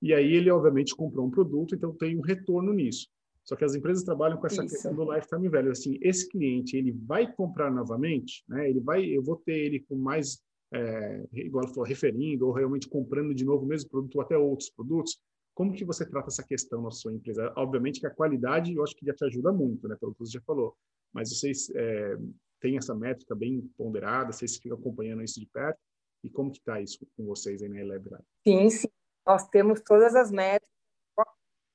[0.00, 3.08] E aí ele, obviamente, comprou um produto, então tem um retorno nisso.
[3.44, 4.74] Só que as empresas trabalham com essa Isso.
[4.74, 5.70] questão do lifetime value.
[5.70, 8.68] Assim, esse cliente, ele vai comprar novamente, né?
[8.68, 10.38] Ele vai, eu vou ter ele com mais
[10.72, 14.70] é, igual falou, referindo ou realmente comprando de novo o mesmo produto ou até outros
[14.70, 15.18] produtos?
[15.58, 17.52] Como que você trata essa questão na sua empresa?
[17.56, 20.38] Obviamente que a qualidade, eu acho que já te ajuda muito, né, pelo que você
[20.38, 20.76] já falou.
[21.12, 22.16] Mas vocês é,
[22.60, 25.80] têm essa métrica bem ponderada, vocês ficam acompanhando isso de perto?
[26.22, 28.22] E como que está isso com vocês aí na Elebrad?
[28.46, 28.86] Sim, sim.
[29.26, 30.70] Nós temos todas as métricas.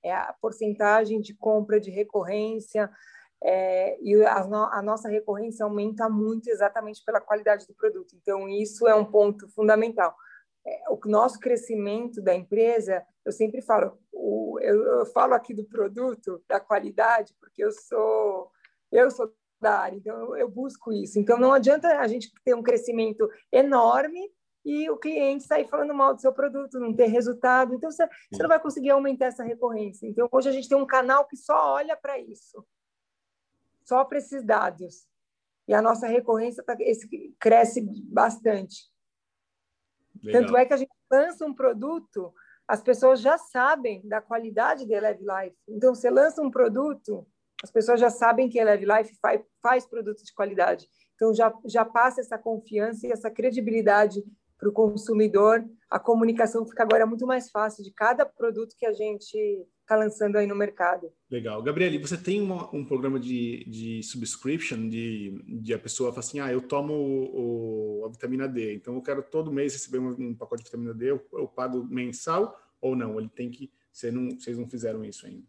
[0.02, 2.90] É a porcentagem de compra de recorrência,
[3.44, 8.16] é, e a, no, a, nossa recorrência aumenta muito exatamente pela qualidade do produto.
[8.16, 10.16] Então, isso é um ponto fundamental.
[10.66, 15.66] É, o nosso crescimento da empresa, eu sempre falo, o, eu, eu, falo aqui do
[15.66, 18.52] produto, da qualidade, porque eu sou
[18.92, 21.20] eu sou da área, então eu, eu busco isso.
[21.20, 24.32] Então, não adianta a gente ter um crescimento enorme
[24.64, 27.74] e o cliente sair falando mal do seu produto, não ter resultado.
[27.74, 30.08] Então, você, você não vai conseguir aumentar essa recorrência.
[30.08, 32.64] Então, hoje a gente tem um canal que só olha para isso
[33.84, 35.08] só para esses dados.
[35.68, 37.08] E a nossa recorrência tá, esse,
[37.40, 38.92] cresce bastante.
[40.22, 40.42] Legal.
[40.42, 42.34] Tanto é que a gente lança um produto,
[42.68, 45.58] as pessoas já sabem da qualidade da Eleve Life.
[45.68, 47.26] Então, você lança um produto,
[47.64, 50.88] as pessoas já sabem que a Eleve Life faz, faz produtos de qualidade.
[51.16, 54.24] Então, já, já passa essa confiança e essa credibilidade
[54.58, 55.64] para o consumidor.
[55.90, 60.38] A comunicação fica agora muito mais fácil de cada produto que a gente está lançando
[60.38, 61.12] aí no mercado.
[61.30, 61.62] Legal.
[61.62, 66.40] Gabriele, você tem uma, um programa de, de subscription, de, de a pessoa fala assim,
[66.40, 70.36] ah, eu tomo o, a vitamina D, então eu quero todo mês receber um, um
[70.36, 73.20] pacote de vitamina D, eu, eu, pago mensal ou não?
[73.20, 75.46] Ele tem que, você não, vocês não fizeram isso ainda.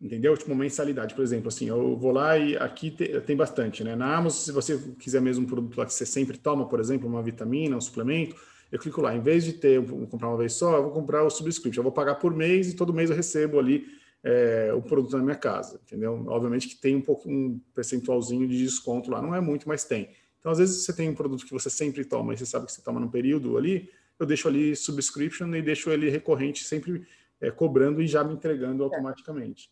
[0.00, 0.36] Entendeu?
[0.36, 3.94] Tipo, mensalidade, por exemplo, assim, eu vou lá e aqui te, tem bastante, né?
[3.94, 7.08] Na Amazon, se você quiser mesmo um produto lá que você sempre toma, por exemplo,
[7.08, 8.34] uma vitamina, um suplemento,
[8.72, 11.22] eu clico lá, em vez de ter, vou comprar uma vez só, eu vou comprar
[11.22, 13.86] o subscription, eu vou pagar por mês e todo mês eu recebo ali
[14.24, 16.24] é, o produto na minha casa, entendeu?
[16.28, 20.08] Obviamente que tem um pouco um percentualzinho de desconto lá, não é muito, mas tem.
[20.40, 22.72] Então, às vezes você tem um produto que você sempre toma e você sabe que
[22.72, 27.06] você toma num período ali, eu deixo ali subscription e deixo ele recorrente, sempre
[27.42, 29.70] é, cobrando e já me entregando automaticamente.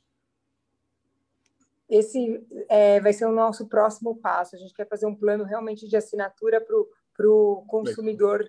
[1.88, 4.54] Esse é, vai ser o nosso próximo passo.
[4.54, 8.48] A gente quer fazer um plano realmente de assinatura para o consumidor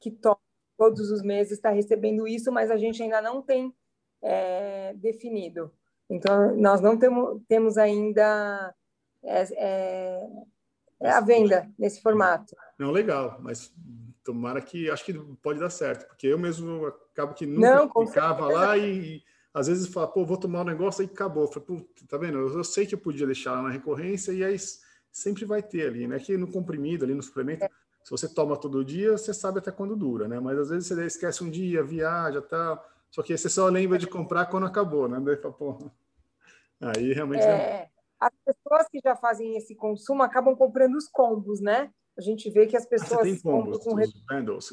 [0.00, 3.74] Que todos os meses está recebendo isso, mas a gente ainda não tem
[4.22, 5.72] é, definido.
[6.08, 8.74] Então, nós não temos, temos ainda
[9.22, 10.26] é, é,
[11.02, 12.56] é, a venda nesse formato.
[12.78, 13.72] Não, legal, mas
[14.24, 18.48] tomara que acho que pode dar certo, porque eu mesmo acabo que nunca não, ficava
[18.48, 21.44] lá e, e, às vezes fala, pô, vou tomar um negócio e acabou.
[21.44, 22.38] Eu falei, tá vendo?
[22.38, 24.56] Eu, eu, sei que eu podia deixar lá na recorrência e aí
[25.12, 26.18] sempre vai ter ali, né?
[26.18, 27.70] Que no comprimido, ali no suplemento, é.
[28.02, 30.40] Se você toma todo dia, você sabe até quando dura, né?
[30.40, 32.84] Mas às vezes você esquece um dia, viaja, tal.
[33.10, 35.20] Só que você só lembra de comprar quando acabou, né?
[35.20, 35.90] Daí fala, pô,
[36.80, 37.42] aí realmente.
[37.42, 37.50] É...
[37.50, 37.90] é...
[38.18, 41.90] As pessoas que já fazem esse consumo acabam comprando os combos, né?
[42.18, 44.70] A gente vê que as pessoas ah, tem combos, com bundles,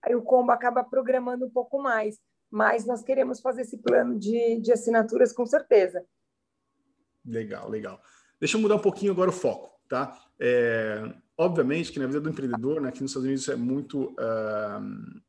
[0.00, 2.18] aí o combo acaba programando um pouco mais.
[2.48, 6.04] mas nós queremos fazer esse plano de, de assinaturas com certeza.
[7.24, 8.00] Legal, legal.
[8.38, 10.18] Deixa eu mudar um pouquinho agora o foco, tá?
[10.38, 11.02] É,
[11.40, 15.20] obviamente que na vida do empreendedor, né, aqui nos Estados Unidos é muito uh,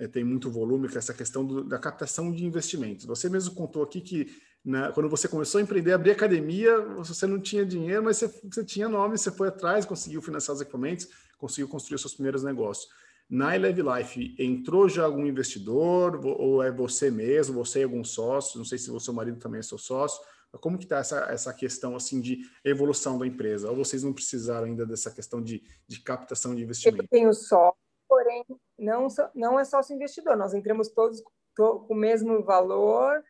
[0.00, 3.06] é, tem muito volume com essa questão do, da captação de investimentos.
[3.06, 7.38] Você mesmo contou aqui que na, quando você começou a empreender, abrir academia, você não
[7.38, 11.68] tinha dinheiro, mas você, você tinha nome, você foi atrás, conseguiu financiar os equipamentos, conseguiu
[11.68, 12.88] construir os seus primeiros negócios.
[13.30, 18.58] Na Eleve Life, entrou já algum investidor, ou é você mesmo, você e algum sócio?
[18.58, 20.20] Não sei se o seu marido também é seu sócio.
[20.58, 23.70] Como que está essa, essa questão assim de evolução da empresa?
[23.70, 27.02] Ou vocês não precisaram ainda dessa questão de, de captação de investimento?
[27.02, 27.74] Eu tenho só,
[28.08, 28.44] porém
[28.78, 30.36] não, não é sócio investidor.
[30.36, 31.22] Nós entramos todos
[31.56, 33.22] com o mesmo valor.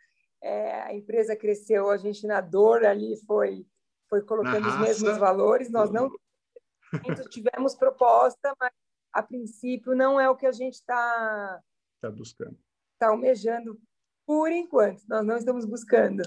[0.43, 3.67] É, a empresa cresceu, a gente na dor ali foi
[4.09, 5.71] foi colocando os mesmos valores.
[5.71, 6.11] Nós não
[7.31, 8.73] tivemos proposta, mas
[9.13, 11.61] a princípio não é o que a gente está
[12.01, 12.57] tá buscando,
[12.93, 13.81] está almejando
[14.27, 15.03] por enquanto.
[15.09, 16.23] Nós não estamos buscando.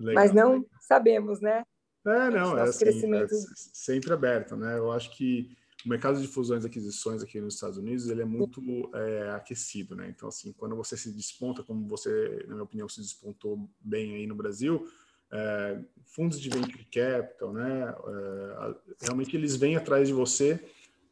[0.00, 0.24] Legal.
[0.24, 1.62] Mas não sabemos, né?
[2.06, 3.34] É, não, é, assim, crescimento...
[3.34, 4.78] é sempre aberto, né?
[4.78, 8.24] Eu acho que o mercado de fusões e aquisições aqui nos Estados Unidos ele é
[8.24, 8.62] muito
[8.94, 10.08] é, aquecido, né?
[10.08, 14.26] Então, assim, quando você se desponta, como você, na minha opinião, se despontou bem aí
[14.26, 14.86] no Brasil,
[15.30, 17.94] é, fundos de venture capital, né?
[18.06, 20.58] É, realmente eles vêm atrás de você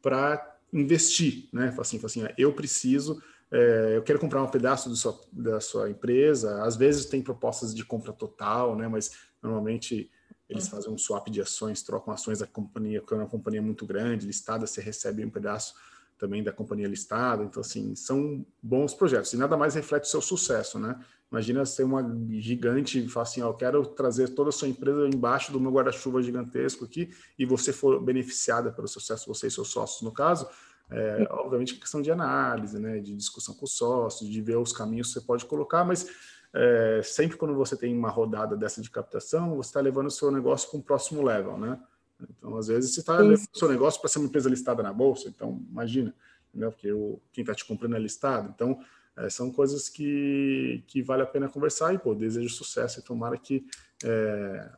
[0.01, 1.73] para investir, né?
[1.79, 3.21] Assim, assim, eu preciso
[3.51, 6.63] é, eu quero comprar um pedaço sua, da sua empresa.
[6.63, 8.87] Às vezes tem propostas de compra total, né?
[8.87, 10.09] Mas normalmente
[10.47, 10.71] eles uhum.
[10.71, 14.25] fazem um swap de ações, trocam ações da companhia, quando é uma companhia muito grande,
[14.25, 15.75] listada, você recebe um pedaço
[16.17, 17.43] também da companhia listada.
[17.43, 19.31] Então, assim, são bons projetos.
[19.33, 20.99] E nada mais reflete o seu sucesso, né?
[21.31, 22.03] Imagina ser uma
[22.39, 25.71] gigante e falar assim, ó, eu quero trazer toda a sua empresa embaixo do meu
[25.71, 30.47] guarda-chuva gigantesco aqui e você for beneficiada pelo sucesso, você e seus sócios, no caso,
[30.91, 35.07] é, obviamente, questão de análise, né, de discussão com os sócios, de ver os caminhos
[35.07, 36.07] que você pode colocar, mas
[36.53, 40.31] é, sempre quando você tem uma rodada dessa de captação, você está levando o seu
[40.31, 41.79] negócio para um próximo level, né?
[42.19, 44.91] Então, às vezes, você está levando o seu negócio para ser uma empresa listada na
[44.91, 46.13] bolsa, então, imagina,
[46.53, 46.69] né?
[46.69, 48.51] porque o, quem está te comprando é listado.
[48.53, 48.79] Então,
[49.15, 53.37] é, são coisas que, que vale a pena conversar e, pô, desejo sucesso e tomara
[53.37, 53.65] que
[54.03, 54.69] é,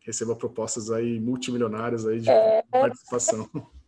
[0.00, 2.62] receba propostas aí multimilionárias aí de é...
[2.70, 3.50] participação.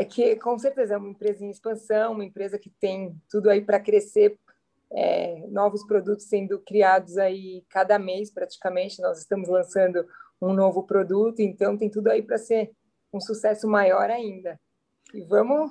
[0.00, 3.60] é que com certeza é uma empresa em expansão, uma empresa que tem tudo aí
[3.60, 4.38] para crescer,
[4.90, 9.02] é, novos produtos sendo criados aí cada mês praticamente.
[9.02, 10.06] Nós estamos lançando
[10.40, 12.70] um novo produto, então tem tudo aí para ser
[13.12, 14.58] um sucesso maior ainda.
[15.12, 15.70] E vamos.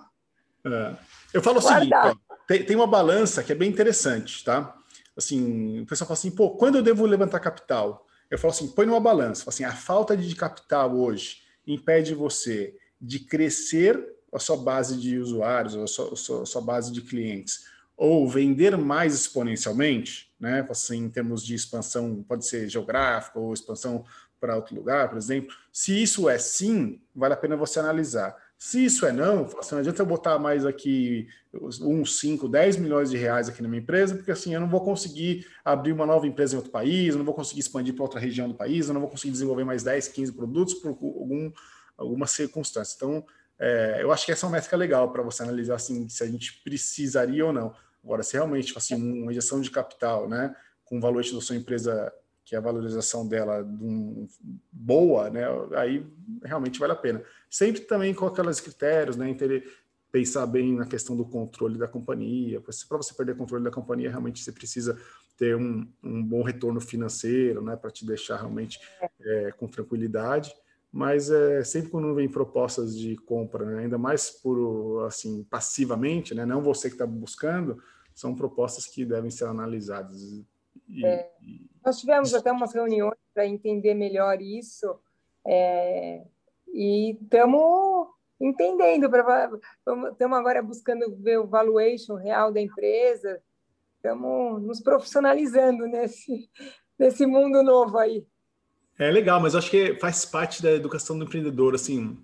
[0.63, 0.95] É.
[1.33, 2.05] Eu falo guardar.
[2.05, 4.77] o seguinte: ó, tem, tem uma balança que é bem interessante, tá?
[5.17, 8.05] Assim, o pessoal fala assim, pô, quando eu devo levantar capital?
[8.29, 9.49] Eu falo assim, põe numa balança.
[9.49, 15.75] Assim, a falta de capital hoje impede você de crescer a sua base de usuários,
[15.75, 17.65] a sua, a sua, a sua base de clientes,
[17.95, 20.65] ou vender mais exponencialmente, né?
[20.69, 24.05] Assim, em termos de expansão, pode ser geográfica ou expansão
[24.39, 25.53] para outro lugar, por exemplo.
[25.71, 28.35] Se isso é sim, vale a pena você analisar.
[28.57, 33.09] Se isso é não, assim, não adianta eu botar mais aqui uns 5, 10 milhões
[33.09, 36.27] de reais aqui na minha empresa, porque assim eu não vou conseguir abrir uma nova
[36.27, 38.93] empresa em outro país, eu não vou conseguir expandir para outra região do país, eu
[38.93, 41.51] não vou conseguir desenvolver mais 10, 15 produtos por algum,
[41.97, 42.95] alguma circunstância.
[42.97, 43.25] Então,
[43.59, 46.27] é, eu acho que essa é uma métrica legal para você analisar assim, se a
[46.27, 47.75] gente precisaria ou não.
[48.03, 52.11] Agora, se realmente assim, uma injeção de capital, né, com o valor da sua empresa,
[52.45, 54.27] que é a valorização dela um,
[54.71, 55.43] boa, né,
[55.75, 56.05] aí
[56.43, 57.21] realmente vale a pena.
[57.49, 59.35] Sempre também com aqueles critérios, né,
[60.09, 62.61] pensar bem na questão do controle da companhia.
[62.61, 64.97] Para você perder controle da companhia, realmente você precisa
[65.37, 68.79] ter um, um bom retorno financeiro, né, para te deixar realmente
[69.19, 70.53] é, com tranquilidade
[70.91, 76.45] mas é, sempre quando vem propostas de compra, né, ainda mais por assim passivamente, né,
[76.45, 77.81] não você que está buscando,
[78.13, 80.21] são propostas que devem ser analisadas.
[80.87, 81.31] E, é,
[81.85, 84.99] nós tivemos até umas reuniões para entender melhor isso
[85.45, 86.23] é,
[86.73, 88.07] e estamos
[88.39, 89.09] entendendo,
[90.11, 93.41] estamos agora buscando ver o valuation real da empresa,
[93.95, 96.49] estamos nos profissionalizando nesse,
[96.97, 98.25] nesse mundo novo aí.
[98.99, 102.17] É legal, mas acho que faz parte da educação do empreendedor, assim,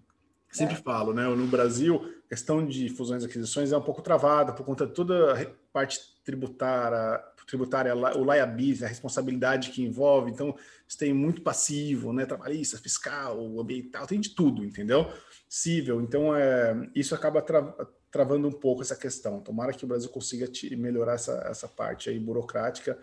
[0.52, 0.78] sempre é.
[0.78, 1.24] falo, né?
[1.24, 4.94] No Brasil, a questão de fusões e aquisições é um pouco travada por conta de
[4.94, 10.32] toda a parte tributária, tributária o liability, a responsabilidade que envolve.
[10.32, 10.54] Então,
[10.86, 12.26] você tem muito passivo, né?
[12.26, 15.10] Trabalhista, fiscal, ambiental, tem de tudo, entendeu?
[15.48, 16.02] Cível.
[16.02, 17.74] Então, é, isso acaba tra
[18.12, 19.42] travando um pouco essa questão.
[19.42, 22.98] Tomara que o Brasil consiga melhorar essa, essa parte aí burocrática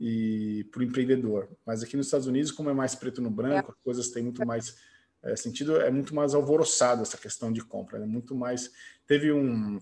[0.00, 1.48] e para o empreendedor.
[1.66, 4.46] Mas aqui nos Estados Unidos, como é mais preto no branco, as coisas têm muito
[4.46, 4.76] mais
[5.22, 8.06] é, sentido, é muito mais alvoroçado essa questão de compra, é né?
[8.06, 8.70] muito mais.
[9.06, 9.78] Teve um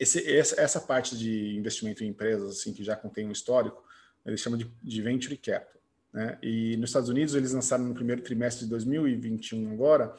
[0.00, 3.84] esse, essa parte de investimento em empresas, assim, que já contém um histórico,
[4.24, 5.80] eles chamam de, de Venture Capital.
[6.10, 6.38] Né?
[6.42, 10.14] E nos Estados Unidos, eles lançaram no primeiro trimestre de 2021 agora,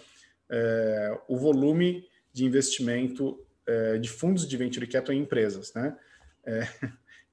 [0.50, 5.74] é, o volume de investimento é, de fundos de Venture Capital em empresas.
[5.74, 5.98] Né?
[6.46, 6.68] É,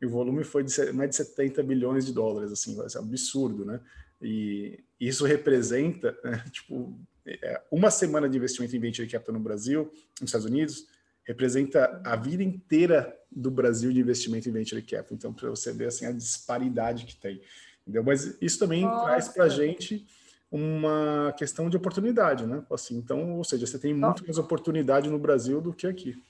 [0.00, 3.80] e o volume foi de mais de 70 bilhões de dólares, assim, é absurdo, né?
[4.20, 9.90] E isso representa, né, tipo, é, uma semana de investimento em venture capital no Brasil,
[10.20, 10.86] nos Estados Unidos,
[11.24, 15.16] representa a vida inteira do Brasil de investimento em venture capital.
[15.16, 17.42] Então, para você ver assim a disparidade que tem,
[17.82, 18.02] entendeu?
[18.02, 19.04] Mas isso também Nossa.
[19.04, 20.06] traz para a gente
[20.50, 22.64] uma questão de oportunidade, né?
[22.70, 26.22] Assim, então, ou seja, você tem muito mais oportunidade no Brasil do que aqui.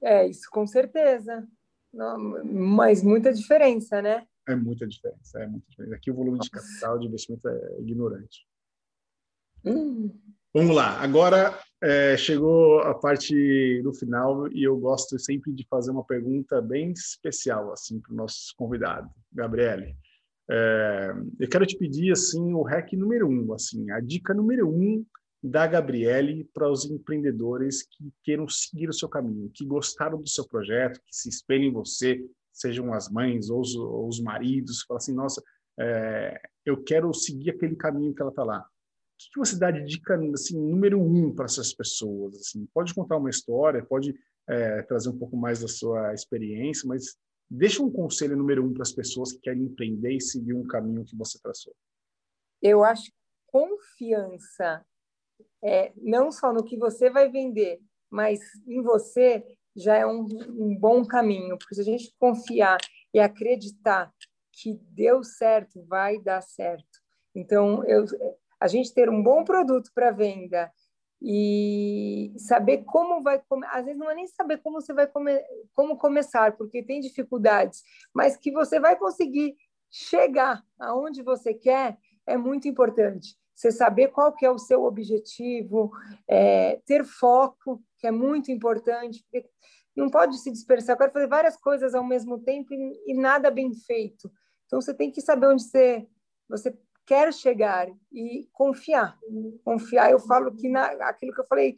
[0.00, 1.44] É, isso com certeza.
[2.44, 4.26] Mas muita diferença, né?
[4.46, 5.96] É muita diferença, é muita diferença.
[5.96, 8.46] Aqui o volume de capital de investimento é ignorante.
[9.64, 10.10] Hum.
[10.52, 15.90] Vamos lá, agora é, chegou a parte do final e eu gosto sempre de fazer
[15.90, 19.96] uma pergunta bem especial assim para o nosso convidado, Gabriele.
[20.48, 25.04] É, eu quero te pedir assim o hack número um, assim a dica número um
[25.46, 30.48] da Gabriele para os empreendedores que queiram seguir o seu caminho, que gostaram do seu
[30.48, 34.96] projeto, que se espelhem em você, sejam as mães ou os, ou os maridos, falam
[34.96, 35.42] assim, nossa,
[35.78, 38.60] é, eu quero seguir aquele caminho que ela está lá.
[38.60, 38.64] O
[39.18, 42.34] que, que, você dá de dica assim, número um para essas pessoas?
[42.36, 44.14] Assim, pode contar uma história, pode
[44.48, 47.18] é, trazer um pouco mais da sua experiência, mas
[47.50, 51.04] deixa um conselho número um para as pessoas que querem empreender e seguir um caminho
[51.04, 51.74] que você traçou.
[52.62, 53.12] Eu acho que
[53.46, 54.82] confiança
[55.62, 57.80] é, não só no que você vai vender,
[58.10, 59.44] mas em você,
[59.76, 61.58] já é um, um bom caminho.
[61.58, 62.78] Porque se a gente confiar
[63.12, 64.12] e acreditar
[64.52, 67.00] que deu certo, vai dar certo.
[67.34, 68.04] Então, eu,
[68.60, 70.70] a gente ter um bom produto para venda
[71.20, 75.32] e saber como vai às vezes não é nem saber como você vai come,
[75.72, 77.82] como começar porque tem dificuldades
[78.12, 79.56] mas que você vai conseguir
[79.90, 85.92] chegar aonde você quer é muito importante você saber qual que é o seu objetivo,
[86.28, 89.48] é, ter foco, que é muito importante, porque
[89.96, 90.94] não pode se dispersar.
[90.94, 94.30] Eu quero fazer várias coisas ao mesmo tempo e, e nada bem feito.
[94.66, 96.06] Então, você tem que saber onde você,
[96.48, 96.76] você
[97.06, 99.16] quer chegar e confiar.
[99.64, 101.76] Confiar, eu falo que na, aquilo que eu falei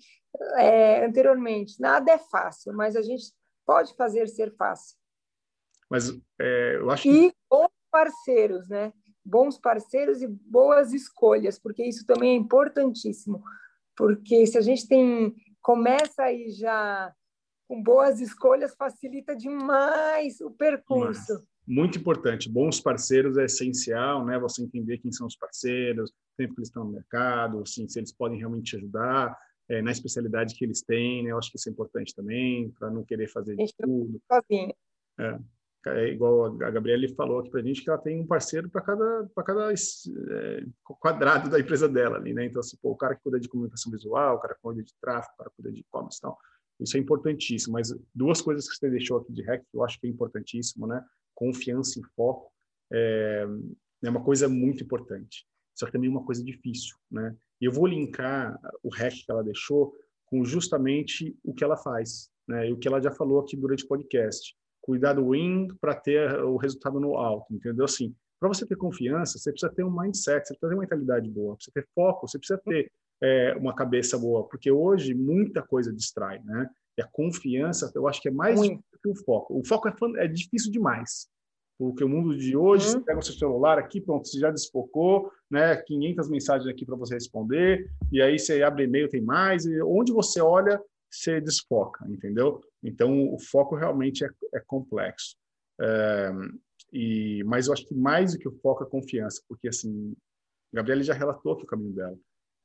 [0.56, 3.32] é, anteriormente, nada é fácil, mas a gente
[3.66, 4.96] pode fazer ser fácil.
[5.90, 6.10] Mas
[6.40, 8.92] é, eu acho e bons parceiros, né?
[9.26, 13.42] Bons parceiros e boas escolhas, porque isso também é importantíssimo.
[13.96, 17.12] Porque se a gente tem começa aí já
[17.66, 21.44] com boas escolhas, facilita demais o percurso.
[21.66, 22.48] Muito importante.
[22.48, 24.38] Bons parceiros é essencial, né?
[24.38, 28.12] Você entender quem são os parceiros, tempo que eles estão no mercado, assim, se eles
[28.12, 29.36] podem realmente te ajudar.
[29.68, 31.32] É, na especialidade que eles têm, né?
[31.32, 34.20] Eu acho que isso é importante também, para não querer fazer de tudo.
[34.30, 34.72] Sozinho.
[35.18, 35.40] É
[36.08, 39.30] igual a Gabriele falou aqui para a gente que ela tem um parceiro para cada
[39.34, 42.44] para cada é, quadrado da empresa dela ali, né?
[42.46, 44.94] Então assim, pô, o cara que cuida de comunicação visual, o cara que cuida de
[45.00, 46.38] tráfego, o cara que cuida de e-commerce, tal.
[46.80, 47.74] Isso é importantíssimo.
[47.74, 50.86] Mas duas coisas que você deixou aqui de hack que eu acho que é importantíssimo,
[50.86, 51.04] né?
[51.34, 52.50] Confiança e foco
[52.92, 53.46] é,
[54.02, 55.46] é uma coisa muito importante.
[55.74, 57.36] Só que também é uma coisa difícil, né?
[57.60, 59.94] E eu vou linkar o hack que ela deixou
[60.26, 62.68] com justamente o que ela faz, né?
[62.68, 64.56] E o que ela já falou aqui durante o podcast
[64.86, 67.84] cuidar do win para ter o resultado no alto, entendeu?
[67.84, 71.28] Assim, para você ter confiança, você precisa ter um mindset, você precisa ter uma mentalidade
[71.28, 75.92] boa, precisa ter foco, você precisa ter é, uma cabeça boa, porque hoje muita coisa
[75.92, 76.70] distrai, né?
[76.96, 78.82] E a confiança, eu acho que é mais Muito.
[79.02, 79.58] que o foco.
[79.58, 81.26] O foco é, é, difícil demais,
[81.78, 82.92] porque o mundo de hoje, uhum.
[82.92, 85.76] você pega o seu celular aqui, pronto, você já desfocou, né?
[85.76, 90.12] 500 mensagens aqui para você responder, e aí você abre e-mail, tem mais, e onde
[90.12, 90.80] você olha,
[91.10, 92.60] você desfoca, entendeu?
[92.82, 95.36] Então, o foco realmente é, é complexo.
[95.80, 96.30] É,
[96.92, 100.14] e, mas eu acho que mais do que o foco é confiança, porque, assim,
[100.72, 102.18] Gabriela já relatou aqui o caminho dela.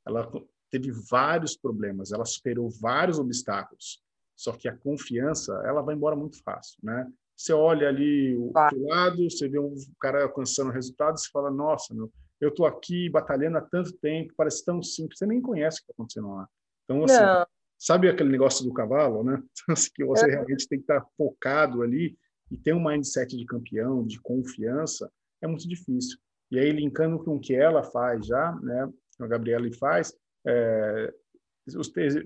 [0.06, 0.32] Ela
[0.70, 4.02] teve vários problemas, ela superou vários obstáculos,
[4.36, 7.12] só que a confiança, ela vai embora muito fácil, né?
[7.36, 11.94] Você olha ali o outro lado, você vê um cara alcançando resultados, você fala, nossa,
[11.94, 15.80] meu, eu estou aqui batalhando há tanto tempo, parece tão simples, você nem conhece o
[15.80, 16.48] que está acontecendo lá.
[16.84, 17.48] Então, assim, Não.
[17.82, 19.42] Sabe aquele negócio do cavalo, né?
[19.96, 20.34] que você é.
[20.34, 22.16] realmente tem que estar focado ali
[22.52, 25.12] e ter um mindset de campeão, de confiança,
[25.42, 26.20] é muito difícil.
[26.52, 28.88] E aí, linkando com o que ela faz já, né?
[29.20, 30.14] A Gabriela faz,
[30.46, 31.12] é,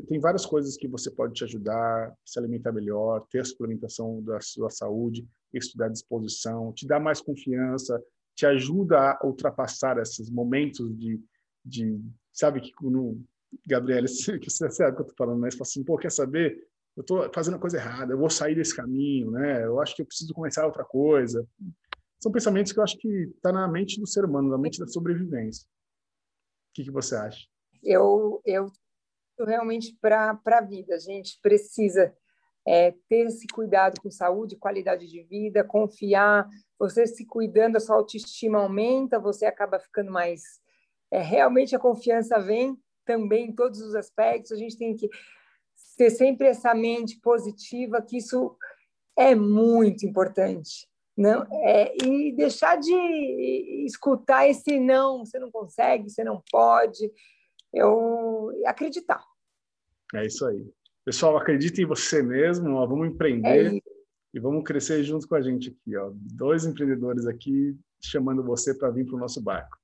[0.10, 4.42] tem várias coisas que você pode te ajudar, se alimentar melhor, ter a suplementação da
[4.42, 8.02] sua saúde, estudar disposição, te dá mais confiança,
[8.36, 11.18] te ajuda a ultrapassar esses momentos de,
[11.64, 11.98] de
[12.34, 13.24] sabe, que no,
[13.68, 15.52] Gabriela, que você sabe o que eu estou falando, né?
[15.52, 16.68] fala assim, pô, quer saber?
[16.96, 19.66] eu estou fazendo a coisa errada, eu vou sair desse caminho, né?
[19.66, 21.46] Eu acho que eu preciso começar outra coisa.
[22.22, 24.88] São pensamentos que eu acho que está na mente do ser humano, na mente da
[24.88, 25.68] sobrevivência.
[26.70, 27.46] O que, que você acha?
[27.84, 28.72] Eu, eu
[29.40, 30.96] realmente para a vida.
[30.96, 32.16] A gente precisa
[32.66, 36.48] é, ter esse cuidado com saúde, qualidade de vida, confiar.
[36.80, 40.42] Você se cuidando, a sua autoestima aumenta, você acaba ficando mais.
[41.12, 44.52] É, realmente a confiança vem também em todos os aspectos.
[44.52, 45.10] A gente tem que
[45.98, 48.58] ter sempre essa mente positiva, que isso
[49.18, 50.88] é muito importante.
[51.18, 52.94] Não, é, e deixar de
[53.86, 57.10] escutar esse não, você não consegue, você não pode,
[57.74, 59.24] eu acreditar.
[60.14, 60.68] É isso aí.
[61.06, 63.80] Pessoal, acredite em você mesmo, ó, vamos empreender é
[64.34, 65.96] e vamos crescer junto com a gente aqui.
[65.96, 66.12] Ó.
[66.14, 69.78] Dois empreendedores aqui chamando você para vir para o nosso barco.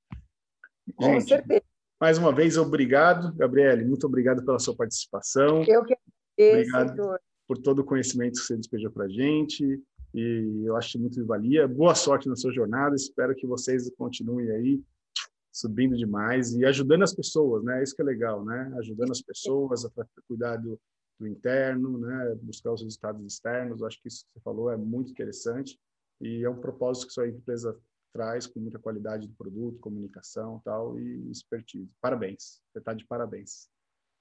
[0.95, 1.63] Com gente, certeza.
[2.01, 3.85] Mais uma vez, obrigado, Gabriele.
[3.85, 5.63] Muito obrigado pela sua participação.
[5.67, 6.75] Eu que agradeço.
[6.75, 9.79] Obrigado por todo o conhecimento que você despejou para a gente.
[10.11, 11.67] E eu acho muito de valia.
[11.67, 12.95] Boa sorte na sua jornada.
[12.95, 14.81] Espero que vocês continuem aí
[15.51, 17.83] subindo demais e ajudando as pessoas, né?
[17.83, 18.73] Isso que é legal, né?
[18.79, 19.91] Ajudando as pessoas a
[20.27, 20.79] cuidar do,
[21.19, 22.35] do interno, né?
[22.41, 23.79] Buscar os resultados externos.
[23.79, 25.77] Eu acho que isso que você falou é muito interessante
[26.19, 27.77] e é um propósito que sua empresa
[28.11, 31.89] traz com muita qualidade do produto, comunicação, tal e expertise.
[32.01, 32.61] Parabéns.
[32.71, 33.69] Você está de parabéns.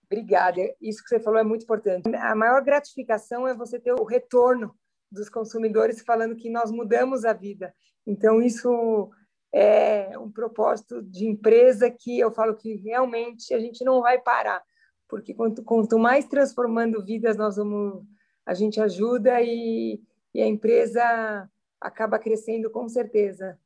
[0.07, 0.61] Obrigada.
[0.81, 2.15] Isso que você falou é muito importante.
[2.17, 4.75] A maior gratificação é você ter o retorno
[5.11, 7.75] dos consumidores falando que nós mudamos a vida.
[8.07, 9.11] Então, isso
[9.53, 14.63] é um propósito de empresa que eu falo que realmente a gente não vai parar,
[15.09, 18.05] porque quanto, quanto mais transformando vidas nós vamos,
[18.47, 20.01] a gente ajuda e,
[20.33, 23.59] e a empresa acaba crescendo com certeza.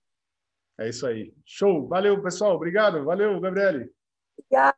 [0.79, 1.33] É isso aí.
[1.45, 1.87] Show.
[1.89, 2.57] Valeu, pessoal.
[2.57, 3.05] Obrigado.
[3.05, 3.91] Valeu, Gabriele.
[4.39, 4.74] Obrigada.